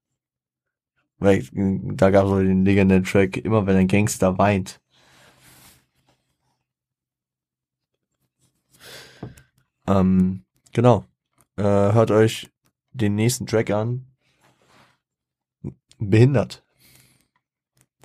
[1.18, 4.80] Weil da gab es den legendären Track, immer wenn ein Gangster weint.
[9.86, 11.09] Ähm, genau.
[11.60, 12.48] Äh, hört euch
[12.92, 14.06] den nächsten Track an.
[15.98, 16.64] Behindert.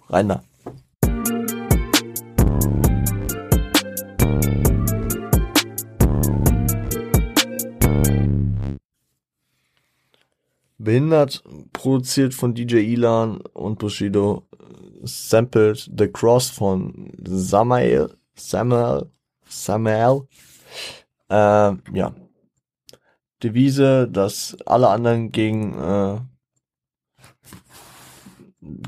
[0.10, 0.44] Reiner.
[10.78, 11.42] Behindert,
[11.72, 14.50] produziert von DJ Ilan und Bushido,
[15.04, 19.10] sampled The Cross von Samael, Samuel,
[19.48, 20.28] Samuel.
[21.30, 22.14] Äh, ja.
[23.46, 26.18] Devise, dass alle anderen gegen, äh,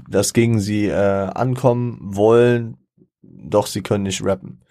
[0.09, 2.77] dass gegen sie äh, ankommen wollen,
[3.21, 4.61] doch sie können nicht rappen.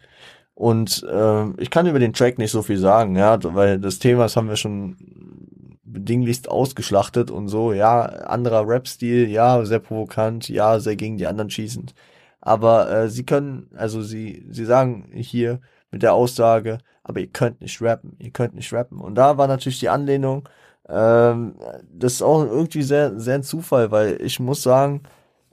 [0.54, 4.24] Und äh, ich kann über den Track nicht so viel sagen, ja, weil das Thema,
[4.24, 4.96] das haben wir schon
[5.84, 11.50] bedinglichst ausgeschlachtet und so, ja, anderer Rap-Stil, ja, sehr provokant, ja, sehr gegen die anderen
[11.50, 11.94] schießend.
[12.40, 17.60] Aber äh, sie können, also sie, sie sagen hier mit der Aussage, aber ihr könnt
[17.60, 19.00] nicht rappen, ihr könnt nicht rappen.
[19.00, 20.48] Und da war natürlich die Anlehnung,
[20.88, 21.54] ähm,
[21.88, 25.02] das ist auch irgendwie sehr, sehr ein Zufall, weil ich muss sagen,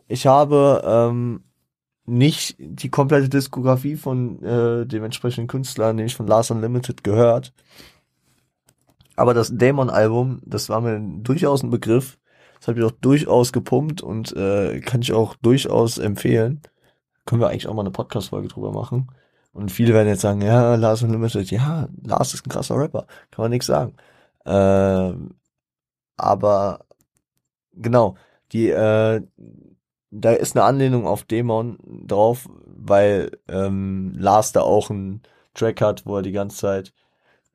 [0.08, 1.44] ich habe ähm,
[2.06, 7.54] nicht die komplette Diskografie von äh, dem entsprechenden Künstler, nämlich von Lars Unlimited, gehört.
[9.16, 12.18] Aber das Dämon-Album, das war mir durchaus ein Begriff.
[12.60, 16.62] Das habe ich auch durchaus gepumpt und äh, kann ich auch durchaus empfehlen.
[17.26, 19.10] Können wir eigentlich auch mal eine Podcast-Folge drüber machen.
[19.54, 23.44] Und viele werden jetzt sagen, ja, Lars Unlimited, ja, Lars ist ein krasser Rapper, kann
[23.44, 23.94] man nichts sagen.
[24.46, 25.14] Äh,
[26.18, 26.86] aber
[27.74, 28.16] genau,
[28.52, 29.22] die, äh,
[30.12, 35.22] da ist eine Anlehnung auf Dämon drauf, weil ähm, Lars da auch einen
[35.54, 36.94] Track hat, wo er die ganze Zeit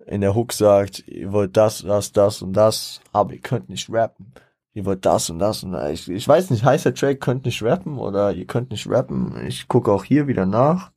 [0.07, 3.91] in der Hook sagt, ihr wollt das, das, das und das, aber ihr könnt nicht
[3.91, 4.33] rappen.
[4.73, 5.91] Ihr wollt das und das und das.
[5.91, 9.45] Ich, ich weiß nicht, heißt der Track könnt nicht rappen oder ihr könnt nicht rappen.
[9.47, 10.93] Ich gucke auch hier wieder nach.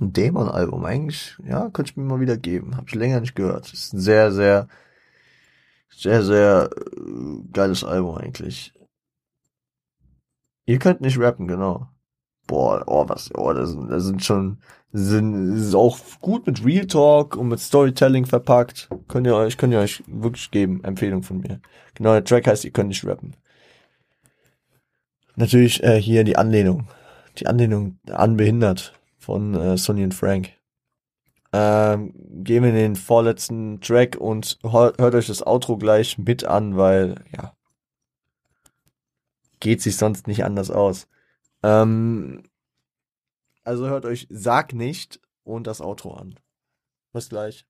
[0.00, 2.76] Ein Dämon-Album, eigentlich, ja, könnte ich mir mal wieder geben.
[2.76, 3.72] Hab ich länger nicht gehört.
[3.72, 4.68] Ist ein sehr, sehr,
[5.90, 8.74] sehr, sehr äh, geiles Album eigentlich.
[10.66, 11.88] Ihr könnt nicht rappen, genau.
[12.46, 14.58] Boah, oh, was, oh, das sind, das sind schon
[14.92, 18.88] sind ist auch gut mit Real Talk und mit Storytelling verpackt.
[19.08, 20.84] Könnt ihr euch, könnt ihr euch wirklich geben.
[20.84, 21.60] Empfehlung von mir.
[21.94, 23.34] Genau, der Track heißt, ihr könnt nicht rappen.
[25.36, 26.88] Natürlich äh, hier die Anlehnung.
[27.38, 28.92] Die Anlehnung an Behindert
[29.22, 30.50] von äh, Sonny und Frank.
[31.52, 36.76] Ähm, gehen wir in den vorletzten Track und hört euch das Outro gleich mit an,
[36.76, 37.54] weil, ja,
[39.60, 41.08] geht sich sonst nicht anders aus.
[41.62, 42.42] Ähm,
[43.64, 46.34] also hört euch Sag nicht und das Outro an.
[47.12, 47.66] Bis gleich.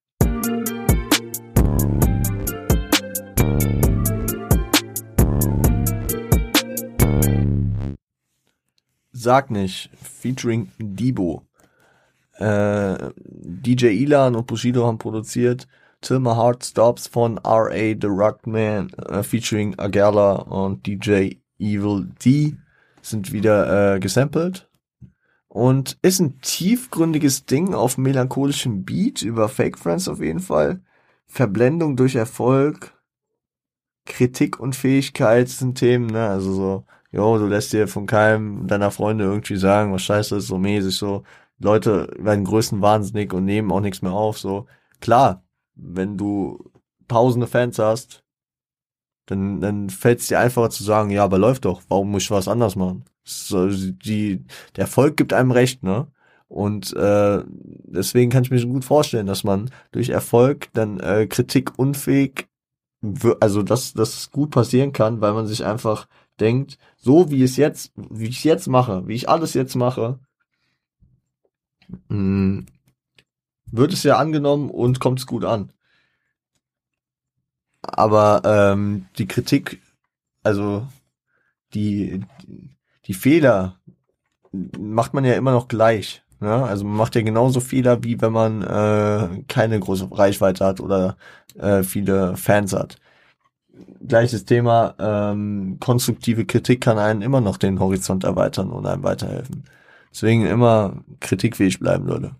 [9.23, 11.47] Sag nicht, featuring Debo.
[12.39, 15.65] Äh, DJ Ilan und Bushido haben produziert.
[16.01, 17.95] Till My Heart Stops von R.A.
[18.01, 22.57] The Rockman äh, featuring Agala und DJ Evil D
[23.01, 24.69] sind wieder äh, gesampelt
[25.47, 30.81] und ist ein tiefgründiges Ding auf melancholischem Beat über Fake Friends auf jeden Fall.
[31.27, 32.93] Verblendung durch Erfolg,
[34.05, 36.27] Kritik und Fähigkeit sind Themen, ne?
[36.27, 40.47] Also so jo, du lässt dir von keinem deiner Freunde irgendwie sagen, was scheiße ist,
[40.47, 41.23] so mäßig, so,
[41.59, 44.65] Leute werden größten wahnsinnig und nehmen auch nichts mehr auf, so.
[44.99, 45.43] Klar,
[45.75, 46.71] wenn du
[47.07, 48.23] tausende Fans hast,
[49.27, 52.31] dann, dann fällt es dir einfacher zu sagen, ja, aber läuft doch, warum muss ich
[52.31, 53.05] was anders machen?
[53.23, 54.43] So, die,
[54.75, 56.07] der Erfolg gibt einem recht, ne?
[56.49, 62.47] Und äh, deswegen kann ich mir gut vorstellen, dass man durch Erfolg dann äh, kritikunfähig,
[63.39, 66.07] also dass das gut passieren kann, weil man sich einfach
[66.39, 70.19] denkt, so wie es jetzt, wie ich jetzt mache, wie ich alles jetzt mache,
[71.89, 72.65] mh, hm,
[73.65, 75.71] wird es ja angenommen und kommt es gut an.
[77.81, 79.81] Aber ähm, die Kritik,
[80.43, 80.87] also
[81.73, 82.23] die,
[83.05, 83.79] die Fehler
[84.51, 86.22] macht man ja immer noch gleich.
[86.43, 86.63] Ne?
[86.63, 91.17] Also man macht ja genauso Fehler, wie wenn man äh, keine große Reichweite hat oder
[91.57, 92.97] äh, viele Fans hat.
[94.07, 99.63] Gleiches Thema, ähm, konstruktive Kritik kann einen immer noch den Horizont erweitern und einem weiterhelfen.
[100.11, 102.35] Deswegen immer kritikfähig bleiben, Leute.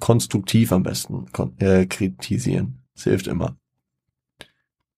[0.00, 1.26] Konstruktiv am besten
[1.58, 2.82] äh, kritisieren.
[2.94, 3.56] Das hilft immer.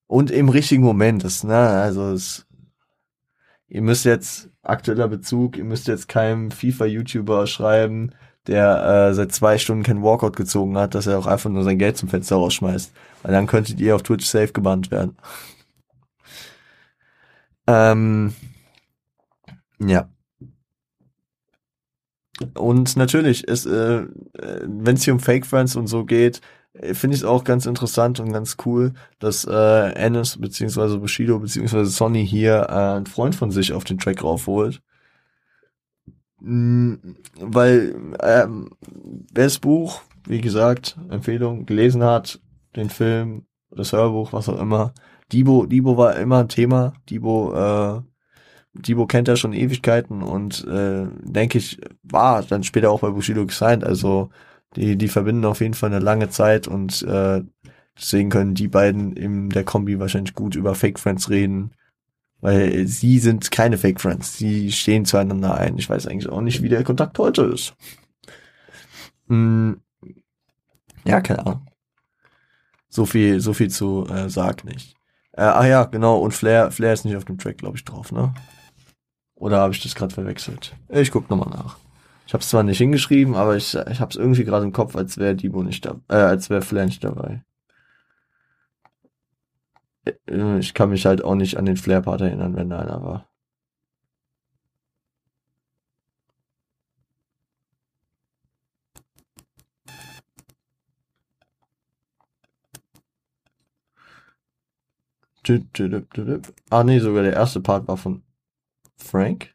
[0.07, 2.47] Und im richtigen Moment, das, ne, also es,
[3.69, 8.13] ihr müsst jetzt aktueller Bezug, ihr müsst jetzt keinem FIFA-YouTuber schreiben,
[8.47, 11.79] der äh, seit zwei Stunden kein Walkout gezogen hat, dass er auch einfach nur sein
[11.79, 12.93] Geld zum Fenster rausschmeißt.
[13.23, 15.17] Weil dann könntet ihr auf Twitch safe gebannt werden.
[17.67, 18.35] ähm,
[19.81, 20.09] ja.
[22.55, 24.07] Und natürlich ist, äh, äh
[24.67, 26.41] wenn es hier um Fake Friends und so geht,
[26.93, 32.27] finde ich auch ganz interessant und ganz cool, dass äh, Ennis beziehungsweise Bushido beziehungsweise Sonny
[32.27, 34.83] hier äh, einen Freund von sich auf den Track raufholt.
[36.41, 38.71] Mhm, weil ähm,
[39.33, 42.41] wer das Buch, wie gesagt, Empfehlung, gelesen hat,
[42.77, 44.93] den Film, das Hörbuch, was auch immer,
[45.33, 46.93] Dibo, Dibo war immer ein Thema.
[47.09, 48.03] Dibo, äh,
[48.75, 53.47] Dibo kennt er schon Ewigkeiten und äh, denke ich, war dann später auch bei Bushido
[53.47, 53.85] gesigned.
[53.85, 54.31] Also
[54.77, 57.43] die, die verbinden auf jeden Fall eine lange Zeit und äh,
[57.97, 61.73] deswegen können die beiden in der Kombi wahrscheinlich gut über Fake Friends reden.
[62.41, 64.37] Weil sie sind keine Fake Friends.
[64.37, 65.79] Sie stehen zueinander ein.
[65.79, 67.75] Ich weiß eigentlich auch nicht, wie der Kontakt heute ist.
[69.29, 69.81] Hm.
[71.05, 71.67] Ja, keine Ahnung.
[72.91, 74.95] So viel, so viel zu äh, Sarg nicht.
[75.33, 76.19] Äh, ach ja, genau.
[76.19, 78.35] Und Flair, Flair ist nicht auf dem Track, glaube ich, drauf, ne?
[79.35, 80.77] Oder habe ich das gerade verwechselt?
[80.91, 81.79] Ich guck nochmal nach.
[82.27, 84.97] Ich habe es zwar nicht hingeschrieben, aber ich, ich habe es irgendwie gerade im Kopf,
[84.97, 87.45] als wäre Debo nicht da, äh, als wäre nicht dabei.
[90.27, 93.29] Äh, ich kann mich halt auch nicht an den Flair-Part erinnern, wenn da einer war.
[106.71, 108.23] Ah nee, sogar der erste Part war von
[108.97, 109.54] Frank.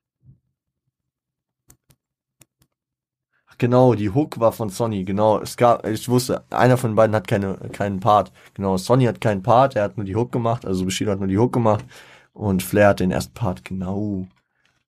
[3.60, 5.40] Genau, die Hook war von Sonny, genau.
[5.40, 8.32] Es gab, ich wusste, einer von beiden hat keine, keinen Part.
[8.54, 11.28] Genau, Sonny hat keinen Part, er hat nur die Hook gemacht, also Bushido hat nur
[11.28, 11.84] die Hook gemacht
[12.32, 14.28] und Flair hat den ersten Part, genau.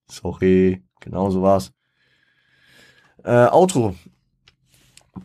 [0.10, 1.74] Sorry, genau so war's.
[3.26, 3.94] Äh, Outro.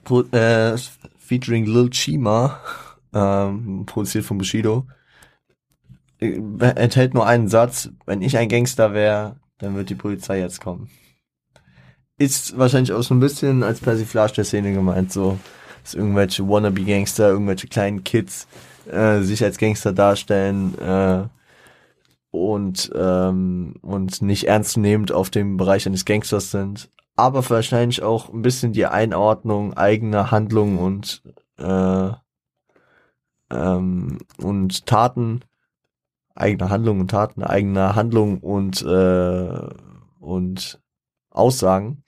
[0.02, 0.76] Pro, äh,
[1.16, 2.58] featuring Lil Chima,
[3.14, 4.88] ähm, produziert von Bushido.
[6.18, 6.40] Äh,
[6.74, 10.90] enthält nur einen Satz, wenn ich ein Gangster wäre, dann wird die Polizei jetzt kommen
[12.18, 15.38] ist wahrscheinlich auch so ein bisschen als Persiflage der Szene gemeint, so,
[15.82, 18.46] dass irgendwelche Wannabe-Gangster, irgendwelche kleinen Kids
[18.90, 21.24] äh, sich als Gangster darstellen äh,
[22.30, 28.42] und, ähm, und nicht ernstnehmend auf dem Bereich eines Gangsters sind, aber wahrscheinlich auch ein
[28.42, 31.22] bisschen die Einordnung eigener Handlungen und
[31.58, 32.10] äh,
[33.50, 35.40] ähm, und Taten,
[36.34, 39.68] eigener Handlungen und Taten, eigener Handlungen und äh,
[40.20, 40.80] und
[41.36, 42.02] Aussagen,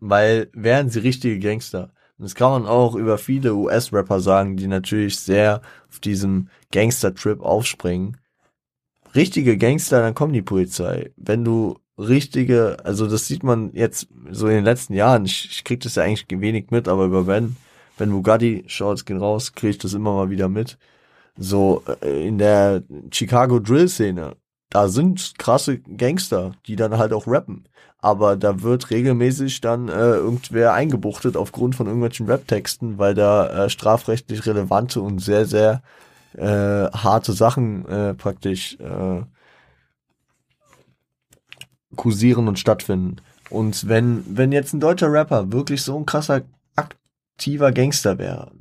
[0.00, 1.92] weil wären sie richtige Gangster.
[2.18, 7.40] Und das kann man auch über viele US-Rapper sagen, die natürlich sehr auf diesem Gangster-Trip
[7.40, 8.16] aufspringen.
[9.14, 11.12] Richtige Gangster, dann kommt die Polizei.
[11.16, 15.64] Wenn du richtige, also das sieht man jetzt so in den letzten Jahren, ich, ich
[15.64, 17.56] krieg das ja eigentlich wenig mit, aber über Ben,
[17.96, 20.78] Ben Bugatti, Shorts gehen raus, krieg ich das immer mal wieder mit.
[21.36, 22.82] So äh, in der
[23.12, 24.36] Chicago Drill-Szene,
[24.70, 27.64] da sind krasse Gangster, die dann halt auch rappen.
[28.00, 33.70] Aber da wird regelmäßig dann äh, irgendwer eingebuchtet aufgrund von irgendwelchen Rap-Texten, weil da äh,
[33.70, 35.82] strafrechtlich relevante und sehr, sehr
[36.36, 39.22] äh, harte Sachen äh, praktisch äh,
[41.96, 43.16] kursieren und stattfinden.
[43.50, 46.42] Und wenn, wenn jetzt ein deutscher Rapper wirklich so ein krasser
[46.76, 48.52] aktiver Gangster wäre,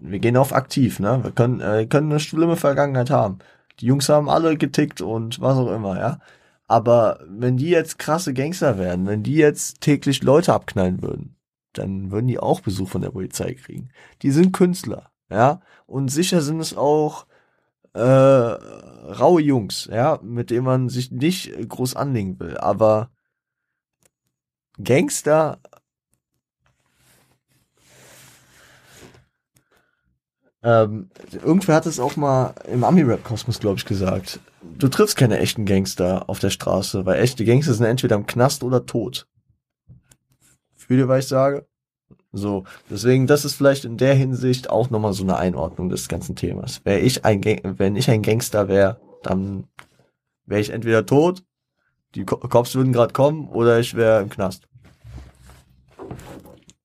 [0.00, 1.20] wir gehen auf aktiv, ne?
[1.22, 3.38] Wir können, äh, können eine schlimme Vergangenheit haben
[3.80, 6.18] Die Jungs haben alle getickt und was auch immer, ja.
[6.66, 11.36] Aber wenn die jetzt krasse Gangster werden, wenn die jetzt täglich Leute abknallen würden,
[11.72, 13.90] dann würden die auch Besuch von der Polizei kriegen.
[14.22, 15.60] Die sind Künstler, ja.
[15.86, 17.26] Und sicher sind es auch
[17.94, 22.56] äh, raue Jungs, ja, mit denen man sich nicht groß anlegen will.
[22.56, 23.10] Aber
[24.82, 25.60] Gangster
[30.64, 34.40] Ähm, irgendwer hat es auch mal im Ami-Rap-Kosmos, glaube ich, gesagt.
[34.62, 38.64] Du triffst keine echten Gangster auf der Straße, weil echte Gangster sind entweder im Knast
[38.64, 39.26] oder tot.
[40.74, 41.66] Fühl dir, was ich sage?
[42.32, 46.34] So, deswegen, das ist vielleicht in der Hinsicht auch nochmal so eine Einordnung des ganzen
[46.34, 46.80] Themas.
[46.84, 49.68] Wär ich ein Gang wenn ich ein Gangster wäre, dann
[50.46, 51.44] wäre ich entweder tot,
[52.14, 54.66] die Cops würden gerade kommen, oder ich wäre im Knast.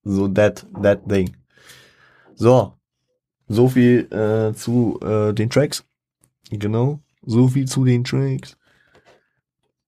[0.04, 1.34] So that, that thing.
[2.34, 2.74] So,
[3.50, 5.84] so viel äh, zu äh, den Tracks.
[6.50, 7.00] Genau.
[7.26, 8.56] So viel zu den Tracks.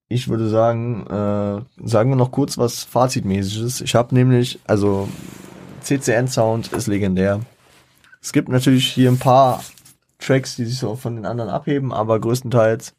[0.09, 3.81] Ich würde sagen, äh, sagen wir noch kurz was Fazitmäßiges.
[3.81, 5.09] Ich habe nämlich, also
[5.81, 7.41] CCN Sound ist legendär.
[8.21, 9.63] Es gibt natürlich hier ein paar
[10.19, 12.95] Tracks, die sich so von den anderen abheben, aber größtenteils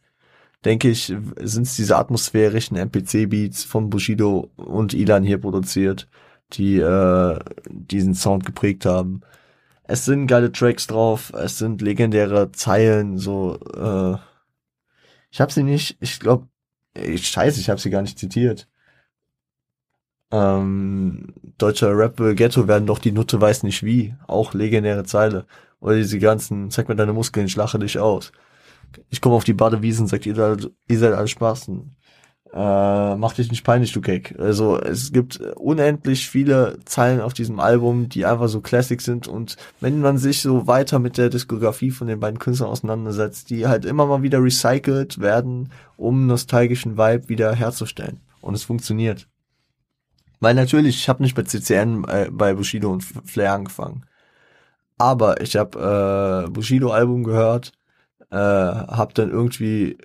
[0.63, 6.07] denke ich, sind es diese atmosphärischen MPC-Beats von Bushido und Ilan hier produziert,
[6.53, 7.37] die äh,
[7.69, 9.23] diesen Sound geprägt haben
[9.83, 14.17] es sind geile Tracks drauf, es sind legendäre Zeilen, so, äh,
[15.31, 16.47] ich habe sie nicht, ich glaube,
[16.95, 18.67] scheiße, ich habe sie gar nicht zitiert.
[20.31, 25.45] Ähm, deutscher Rap Ghetto werden doch die Nutte weiß nicht wie, auch legendäre Zeile.
[25.79, 28.31] Oder diese ganzen, zeig mir deine Muskeln, ich lache dich aus.
[29.09, 30.35] Ich komme auf die Badewiesen, sagt ihr,
[30.87, 31.95] ihr seid alle Spaßen
[32.53, 34.35] äh, mach dich nicht peinlich, du Keck.
[34.37, 39.57] Also es gibt unendlich viele Zeilen auf diesem Album, die einfach so Classic sind und
[39.79, 43.85] wenn man sich so weiter mit der Diskografie von den beiden Künstlern auseinandersetzt, die halt
[43.85, 48.19] immer mal wieder recycelt werden, um nostalgischen Vibe wieder herzustellen.
[48.41, 49.27] Und es funktioniert.
[50.39, 54.05] Weil natürlich, ich habe nicht bei CCN äh, bei Bushido und Flair angefangen.
[54.97, 57.71] Aber ich habe äh, Bushido-Album gehört,
[58.29, 59.97] äh, habe dann irgendwie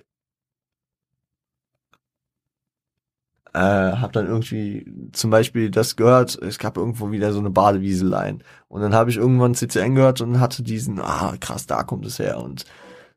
[3.53, 8.43] äh, habe dann irgendwie zum Beispiel das gehört, es gab irgendwo wieder so eine Badewieselein
[8.67, 12.19] und dann habe ich irgendwann CCN gehört und hatte diesen, ah krass, da kommt es
[12.19, 12.65] her und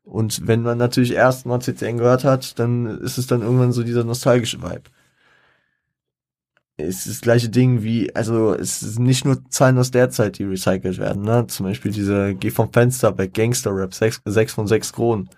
[0.05, 3.83] und wenn man natürlich erst mal CCN gehört hat, dann ist es dann irgendwann so
[3.83, 4.83] dieser nostalgische Vibe.
[6.75, 10.39] Es ist das gleiche Ding wie, also es ist nicht nur Zahlen aus der Zeit,
[10.39, 11.45] die recycelt werden, ne?
[11.47, 15.29] Zum Beispiel diese Geh vom Fenster bei Gangster Rap, 6, 6 von 6 Kronen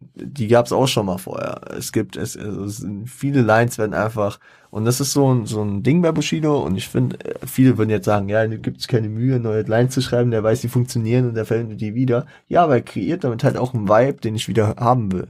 [0.00, 1.60] die gab es auch schon mal vorher.
[1.76, 4.40] Es gibt es, es viele Lines werden einfach
[4.70, 7.90] und das ist so ein so ein Ding bei Bushido und ich finde viele würden
[7.90, 11.28] jetzt sagen, ja, gibt es keine Mühe neue Lines zu schreiben, der weiß, die funktionieren
[11.28, 12.26] und der verwendet die wieder.
[12.48, 15.28] Ja, aber er kreiert damit halt auch einen Vibe, den ich wieder haben will.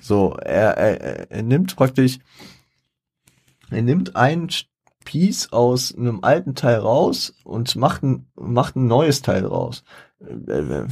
[0.00, 2.18] So, er er, er nimmt praktisch
[3.70, 4.48] er nimmt ein
[5.04, 9.84] Piece aus einem alten Teil raus und macht ein macht ein neues Teil raus.
[10.20, 10.86] Äh, äh,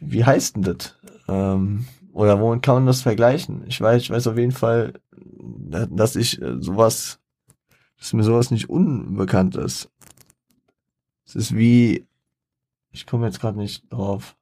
[0.00, 0.96] wie heißt denn das?
[1.28, 3.64] Ähm, oder womit kann man das vergleichen?
[3.66, 4.94] Ich weiß, ich weiß auf jeden Fall,
[5.40, 7.20] dass ich äh, sowas,
[7.98, 9.90] dass mir sowas nicht unbekannt ist.
[11.26, 12.06] Es ist wie,
[12.90, 14.36] ich komme jetzt gerade nicht drauf,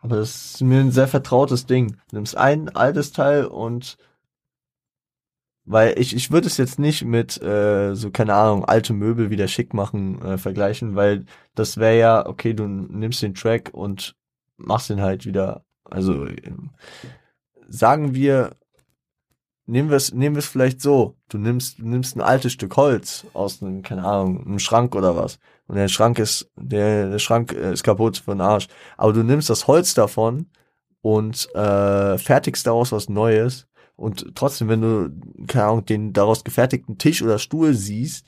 [0.00, 1.96] aber das ist mir ein sehr vertrautes Ding.
[2.10, 3.96] Du nimmst ein altes Teil und
[5.70, 9.48] weil ich, ich würde es jetzt nicht mit äh, so, keine Ahnung, alte Möbel wieder
[9.48, 14.16] schick machen äh, vergleichen, weil das wäre ja, okay, du nimmst den Track und
[14.56, 16.26] machst den halt wieder also
[17.68, 18.56] sagen wir,
[19.66, 21.16] nehmen wir es, nehmen wir es vielleicht so.
[21.28, 25.16] Du nimmst, du nimmst ein altes Stück Holz aus einem, keine Ahnung, einem Schrank oder
[25.16, 25.38] was.
[25.66, 28.68] Und der Schrank ist, der, der Schrank ist kaputt für den Arsch.
[28.96, 30.46] Aber du nimmst das Holz davon
[31.02, 33.66] und äh, fertigst daraus was Neues.
[33.96, 35.10] Und trotzdem, wenn du,
[35.46, 38.26] keine Ahnung, den daraus gefertigten Tisch oder Stuhl siehst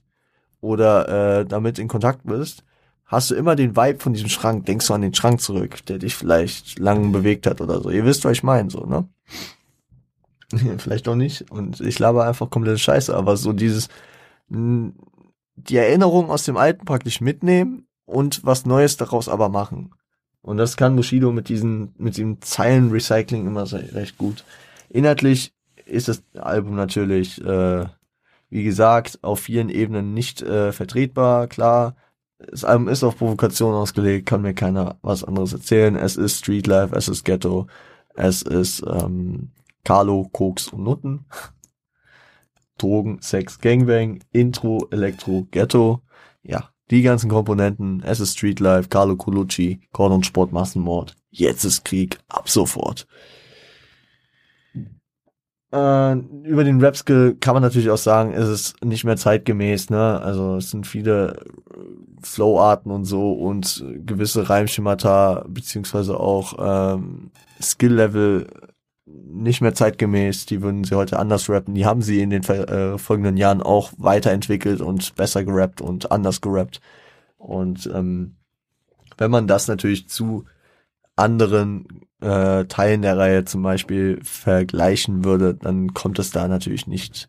[0.61, 2.65] oder äh, damit in Kontakt bist,
[3.11, 5.99] hast du immer den Vibe von diesem Schrank, denkst du an den Schrank zurück, der
[5.99, 7.91] dich vielleicht lang bewegt hat oder so.
[7.91, 9.09] Ihr wisst, was ich meine, so, ne?
[10.79, 11.51] vielleicht auch nicht.
[11.51, 13.89] Und ich laber einfach komplette Scheiße, aber so dieses,
[14.49, 19.93] die Erinnerung aus dem Alten praktisch mitnehmen und was Neues daraus aber machen.
[20.41, 24.45] Und das kann Bushido mit diesen, mit diesem Zeilenrecycling immer recht gut.
[24.89, 25.53] Inhaltlich
[25.85, 27.87] ist das Album natürlich, äh,
[28.51, 31.97] wie gesagt, auf vielen Ebenen nicht äh, vertretbar, klar
[32.49, 35.97] das Album ist auf Provokation ausgelegt, kann mir keiner was anderes erzählen.
[35.97, 37.67] Es ist Streetlife, es ist Ghetto,
[38.15, 39.51] es ist ähm,
[39.85, 41.27] Carlo, Koks und Nutten.
[42.79, 46.03] Drogen, Sex, Gangbang, Intro, Elektro, Ghetto.
[46.43, 51.15] Ja, Die ganzen Komponenten, es ist Street Life, Carlo Colucci, Cordon Sport, Massenmord.
[51.31, 53.07] Jetzt ist Krieg, ab sofort.
[55.73, 60.21] Äh, über den Rap-Skill kann man natürlich auch sagen, ist es nicht mehr zeitgemäß, ne?
[60.21, 61.45] Also es sind viele
[62.23, 68.47] Flow-Arten und so und gewisse Reimschemata beziehungsweise auch ähm, Skill-Level
[69.07, 71.75] nicht mehr zeitgemäß, die würden sie heute anders rappen.
[71.75, 76.41] Die haben sie in den äh, folgenden Jahren auch weiterentwickelt und besser gerappt und anders
[76.41, 76.81] gerappt.
[77.39, 78.37] Und ähm,
[79.19, 80.45] wenn man das natürlich zu
[81.17, 81.87] anderen
[82.21, 87.29] äh, Teilen der Reihe zum Beispiel vergleichen würde, dann kommt es da natürlich nicht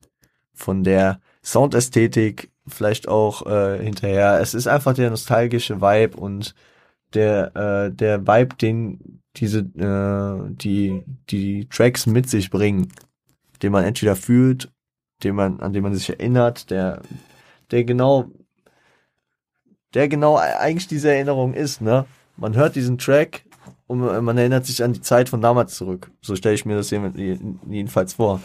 [0.53, 4.39] von der Soundästhetik vielleicht auch äh, hinterher.
[4.39, 6.55] Es ist einfach der nostalgische Vibe und
[7.13, 12.91] der äh, der Vibe, den diese äh, die die Tracks mit sich bringen,
[13.61, 14.71] den man entweder fühlt,
[15.23, 17.01] den man an den man sich erinnert, der
[17.71, 18.29] der genau
[19.93, 22.05] der genau eigentlich diese Erinnerung ist, ne?
[22.37, 23.43] Man hört diesen Track
[23.91, 26.11] und man erinnert sich an die Zeit von damals zurück.
[26.21, 28.39] So stelle ich mir das jedenfalls vor.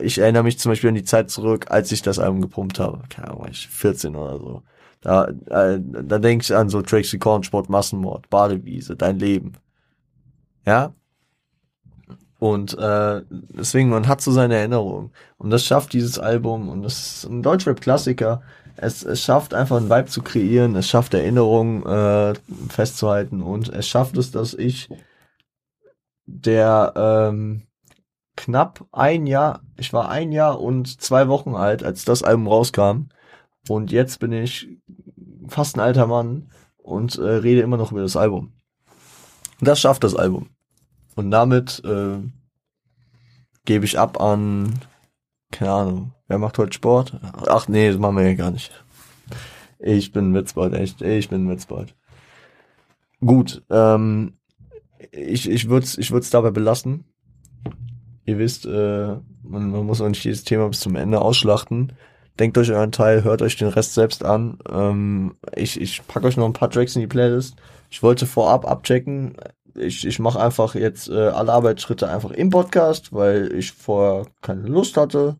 [0.00, 3.02] Ich erinnere mich zum Beispiel an die Zeit zurück, als ich das Album gepumpt habe.
[3.10, 4.62] Keine Ahnung, ich 14 oder so.
[5.02, 9.52] Da, äh, da denke ich an so wie Kornsport, Massenmord, Badewiese, Dein Leben.
[10.64, 10.94] Ja?
[12.38, 15.10] Und äh, deswegen, man hat so seine Erinnerungen.
[15.36, 16.70] Und das schafft dieses Album.
[16.70, 18.40] Und das ist ein Deutschrap-Klassiker
[18.76, 22.34] es, es schafft einfach einen Vibe zu kreieren, es schafft Erinnerungen äh,
[22.68, 24.88] festzuhalten und es schafft es, dass ich
[26.26, 27.62] der ähm,
[28.36, 33.08] knapp ein Jahr, ich war ein Jahr und zwei Wochen alt, als das Album rauskam
[33.68, 34.68] und jetzt bin ich
[35.48, 38.52] fast ein alter Mann und äh, rede immer noch über das Album.
[39.60, 40.50] Das schafft das Album.
[41.14, 42.18] Und damit äh,
[43.64, 44.78] gebe ich ab an,
[45.50, 47.18] keine Ahnung, Wer macht heute Sport?
[47.48, 48.72] Ach nee, das machen wir ja gar nicht.
[49.78, 51.02] Ich bin Witzbold, echt.
[51.02, 51.94] Ich bin Witzbold.
[53.20, 54.34] Gut, ähm,
[55.12, 57.04] ich, ich würde es ich würd's dabei belassen.
[58.24, 61.92] Ihr wisst, äh, man, man muss auch nicht jedes Thema bis zum Ende ausschlachten.
[62.38, 64.58] Denkt euch euren Teil, hört euch den Rest selbst an.
[64.70, 67.56] Ähm, ich ich packe euch noch ein paar Tracks in die Playlist.
[67.88, 69.36] Ich wollte vorab abchecken.
[69.78, 74.66] Ich, ich mache einfach jetzt äh, alle Arbeitsschritte einfach im Podcast, weil ich vorher keine
[74.66, 75.38] Lust hatte.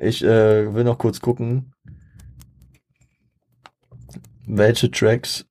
[0.00, 1.74] Ich äh, will noch kurz gucken,
[4.46, 5.46] welche Tracks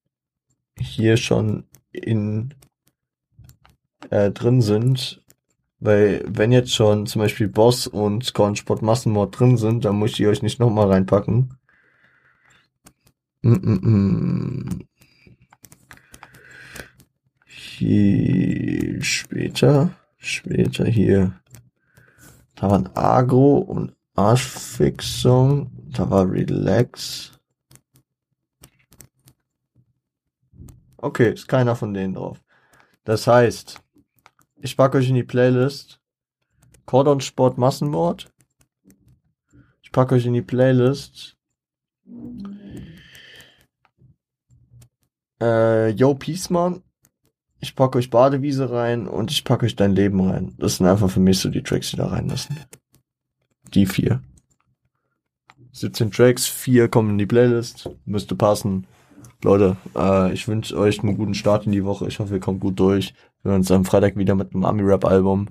[0.80, 2.54] hier schon in
[4.10, 5.24] äh, drin sind.
[5.80, 10.18] Weil wenn jetzt schon zum Beispiel Boss und Cornsport Massenmord drin sind, dann muss ich
[10.18, 11.58] die euch nicht nochmal reinpacken.
[13.42, 14.86] Mm -mm -mm.
[17.46, 21.34] Hier später, später hier.
[22.56, 27.32] Da waren Agro und Arschfixung, da war Relax.
[30.98, 32.44] Okay, ist keiner von denen drauf.
[33.04, 33.82] Das heißt,
[34.58, 36.00] ich packe euch in die Playlist
[36.86, 38.32] Cordon Sport Massenmord.
[39.82, 41.38] Ich packe euch in die Playlist
[45.42, 46.84] äh, Yo Peaceman.
[47.60, 50.56] Ich packe euch Badewiese rein und ich packe euch dein Leben rein.
[50.58, 52.58] Das sind einfach für mich so die Tracks, die da rein müssen
[53.74, 54.22] die vier.
[55.74, 58.88] 17 Tracks, vier kommen in die Playlist, müsste passen.
[59.44, 62.08] Leute, äh, ich wünsche euch einen guten Start in die Woche.
[62.08, 63.14] Ich hoffe, ihr kommt gut durch.
[63.42, 65.48] Wir hören uns am Freitag wieder mit einem Ami-Rap-Album.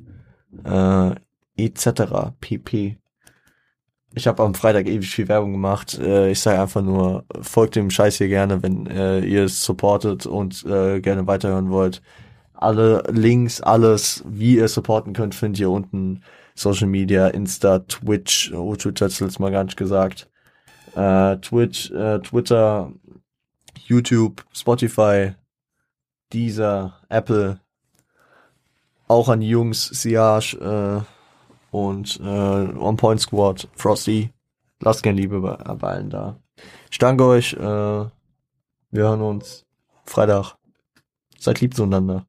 [0.64, 1.14] Äh,
[1.56, 2.32] etc.
[2.40, 2.98] pp.
[4.14, 5.98] Ich habe am Freitag ewig viel Werbung gemacht.
[5.98, 10.26] Äh, ich sage einfach nur, folgt dem Scheiß hier gerne, wenn äh, ihr es supportet
[10.26, 12.02] und äh, gerne weiterhören wollt.
[12.54, 16.22] Alle Links, alles, wie ihr supporten könnt, findet ihr unten
[16.60, 20.28] Social Media, Insta, Twitch, oh, Twitch hat's letztes Mal gar nicht gesagt.
[20.94, 22.92] Äh, Twitch, äh, Twitter,
[23.86, 25.32] YouTube, Spotify,
[26.32, 27.60] Deezer, Apple,
[29.08, 34.30] auch an die Jungs, Siage äh, und äh, One Point Squad, Frosty.
[34.80, 36.36] Lasst gern Liebe bei, bei allen da.
[36.90, 37.54] Ich danke euch.
[37.54, 38.10] Äh, wir
[38.92, 39.64] hören uns
[40.04, 40.56] Freitag.
[41.38, 42.18] Seid lieb zueinander.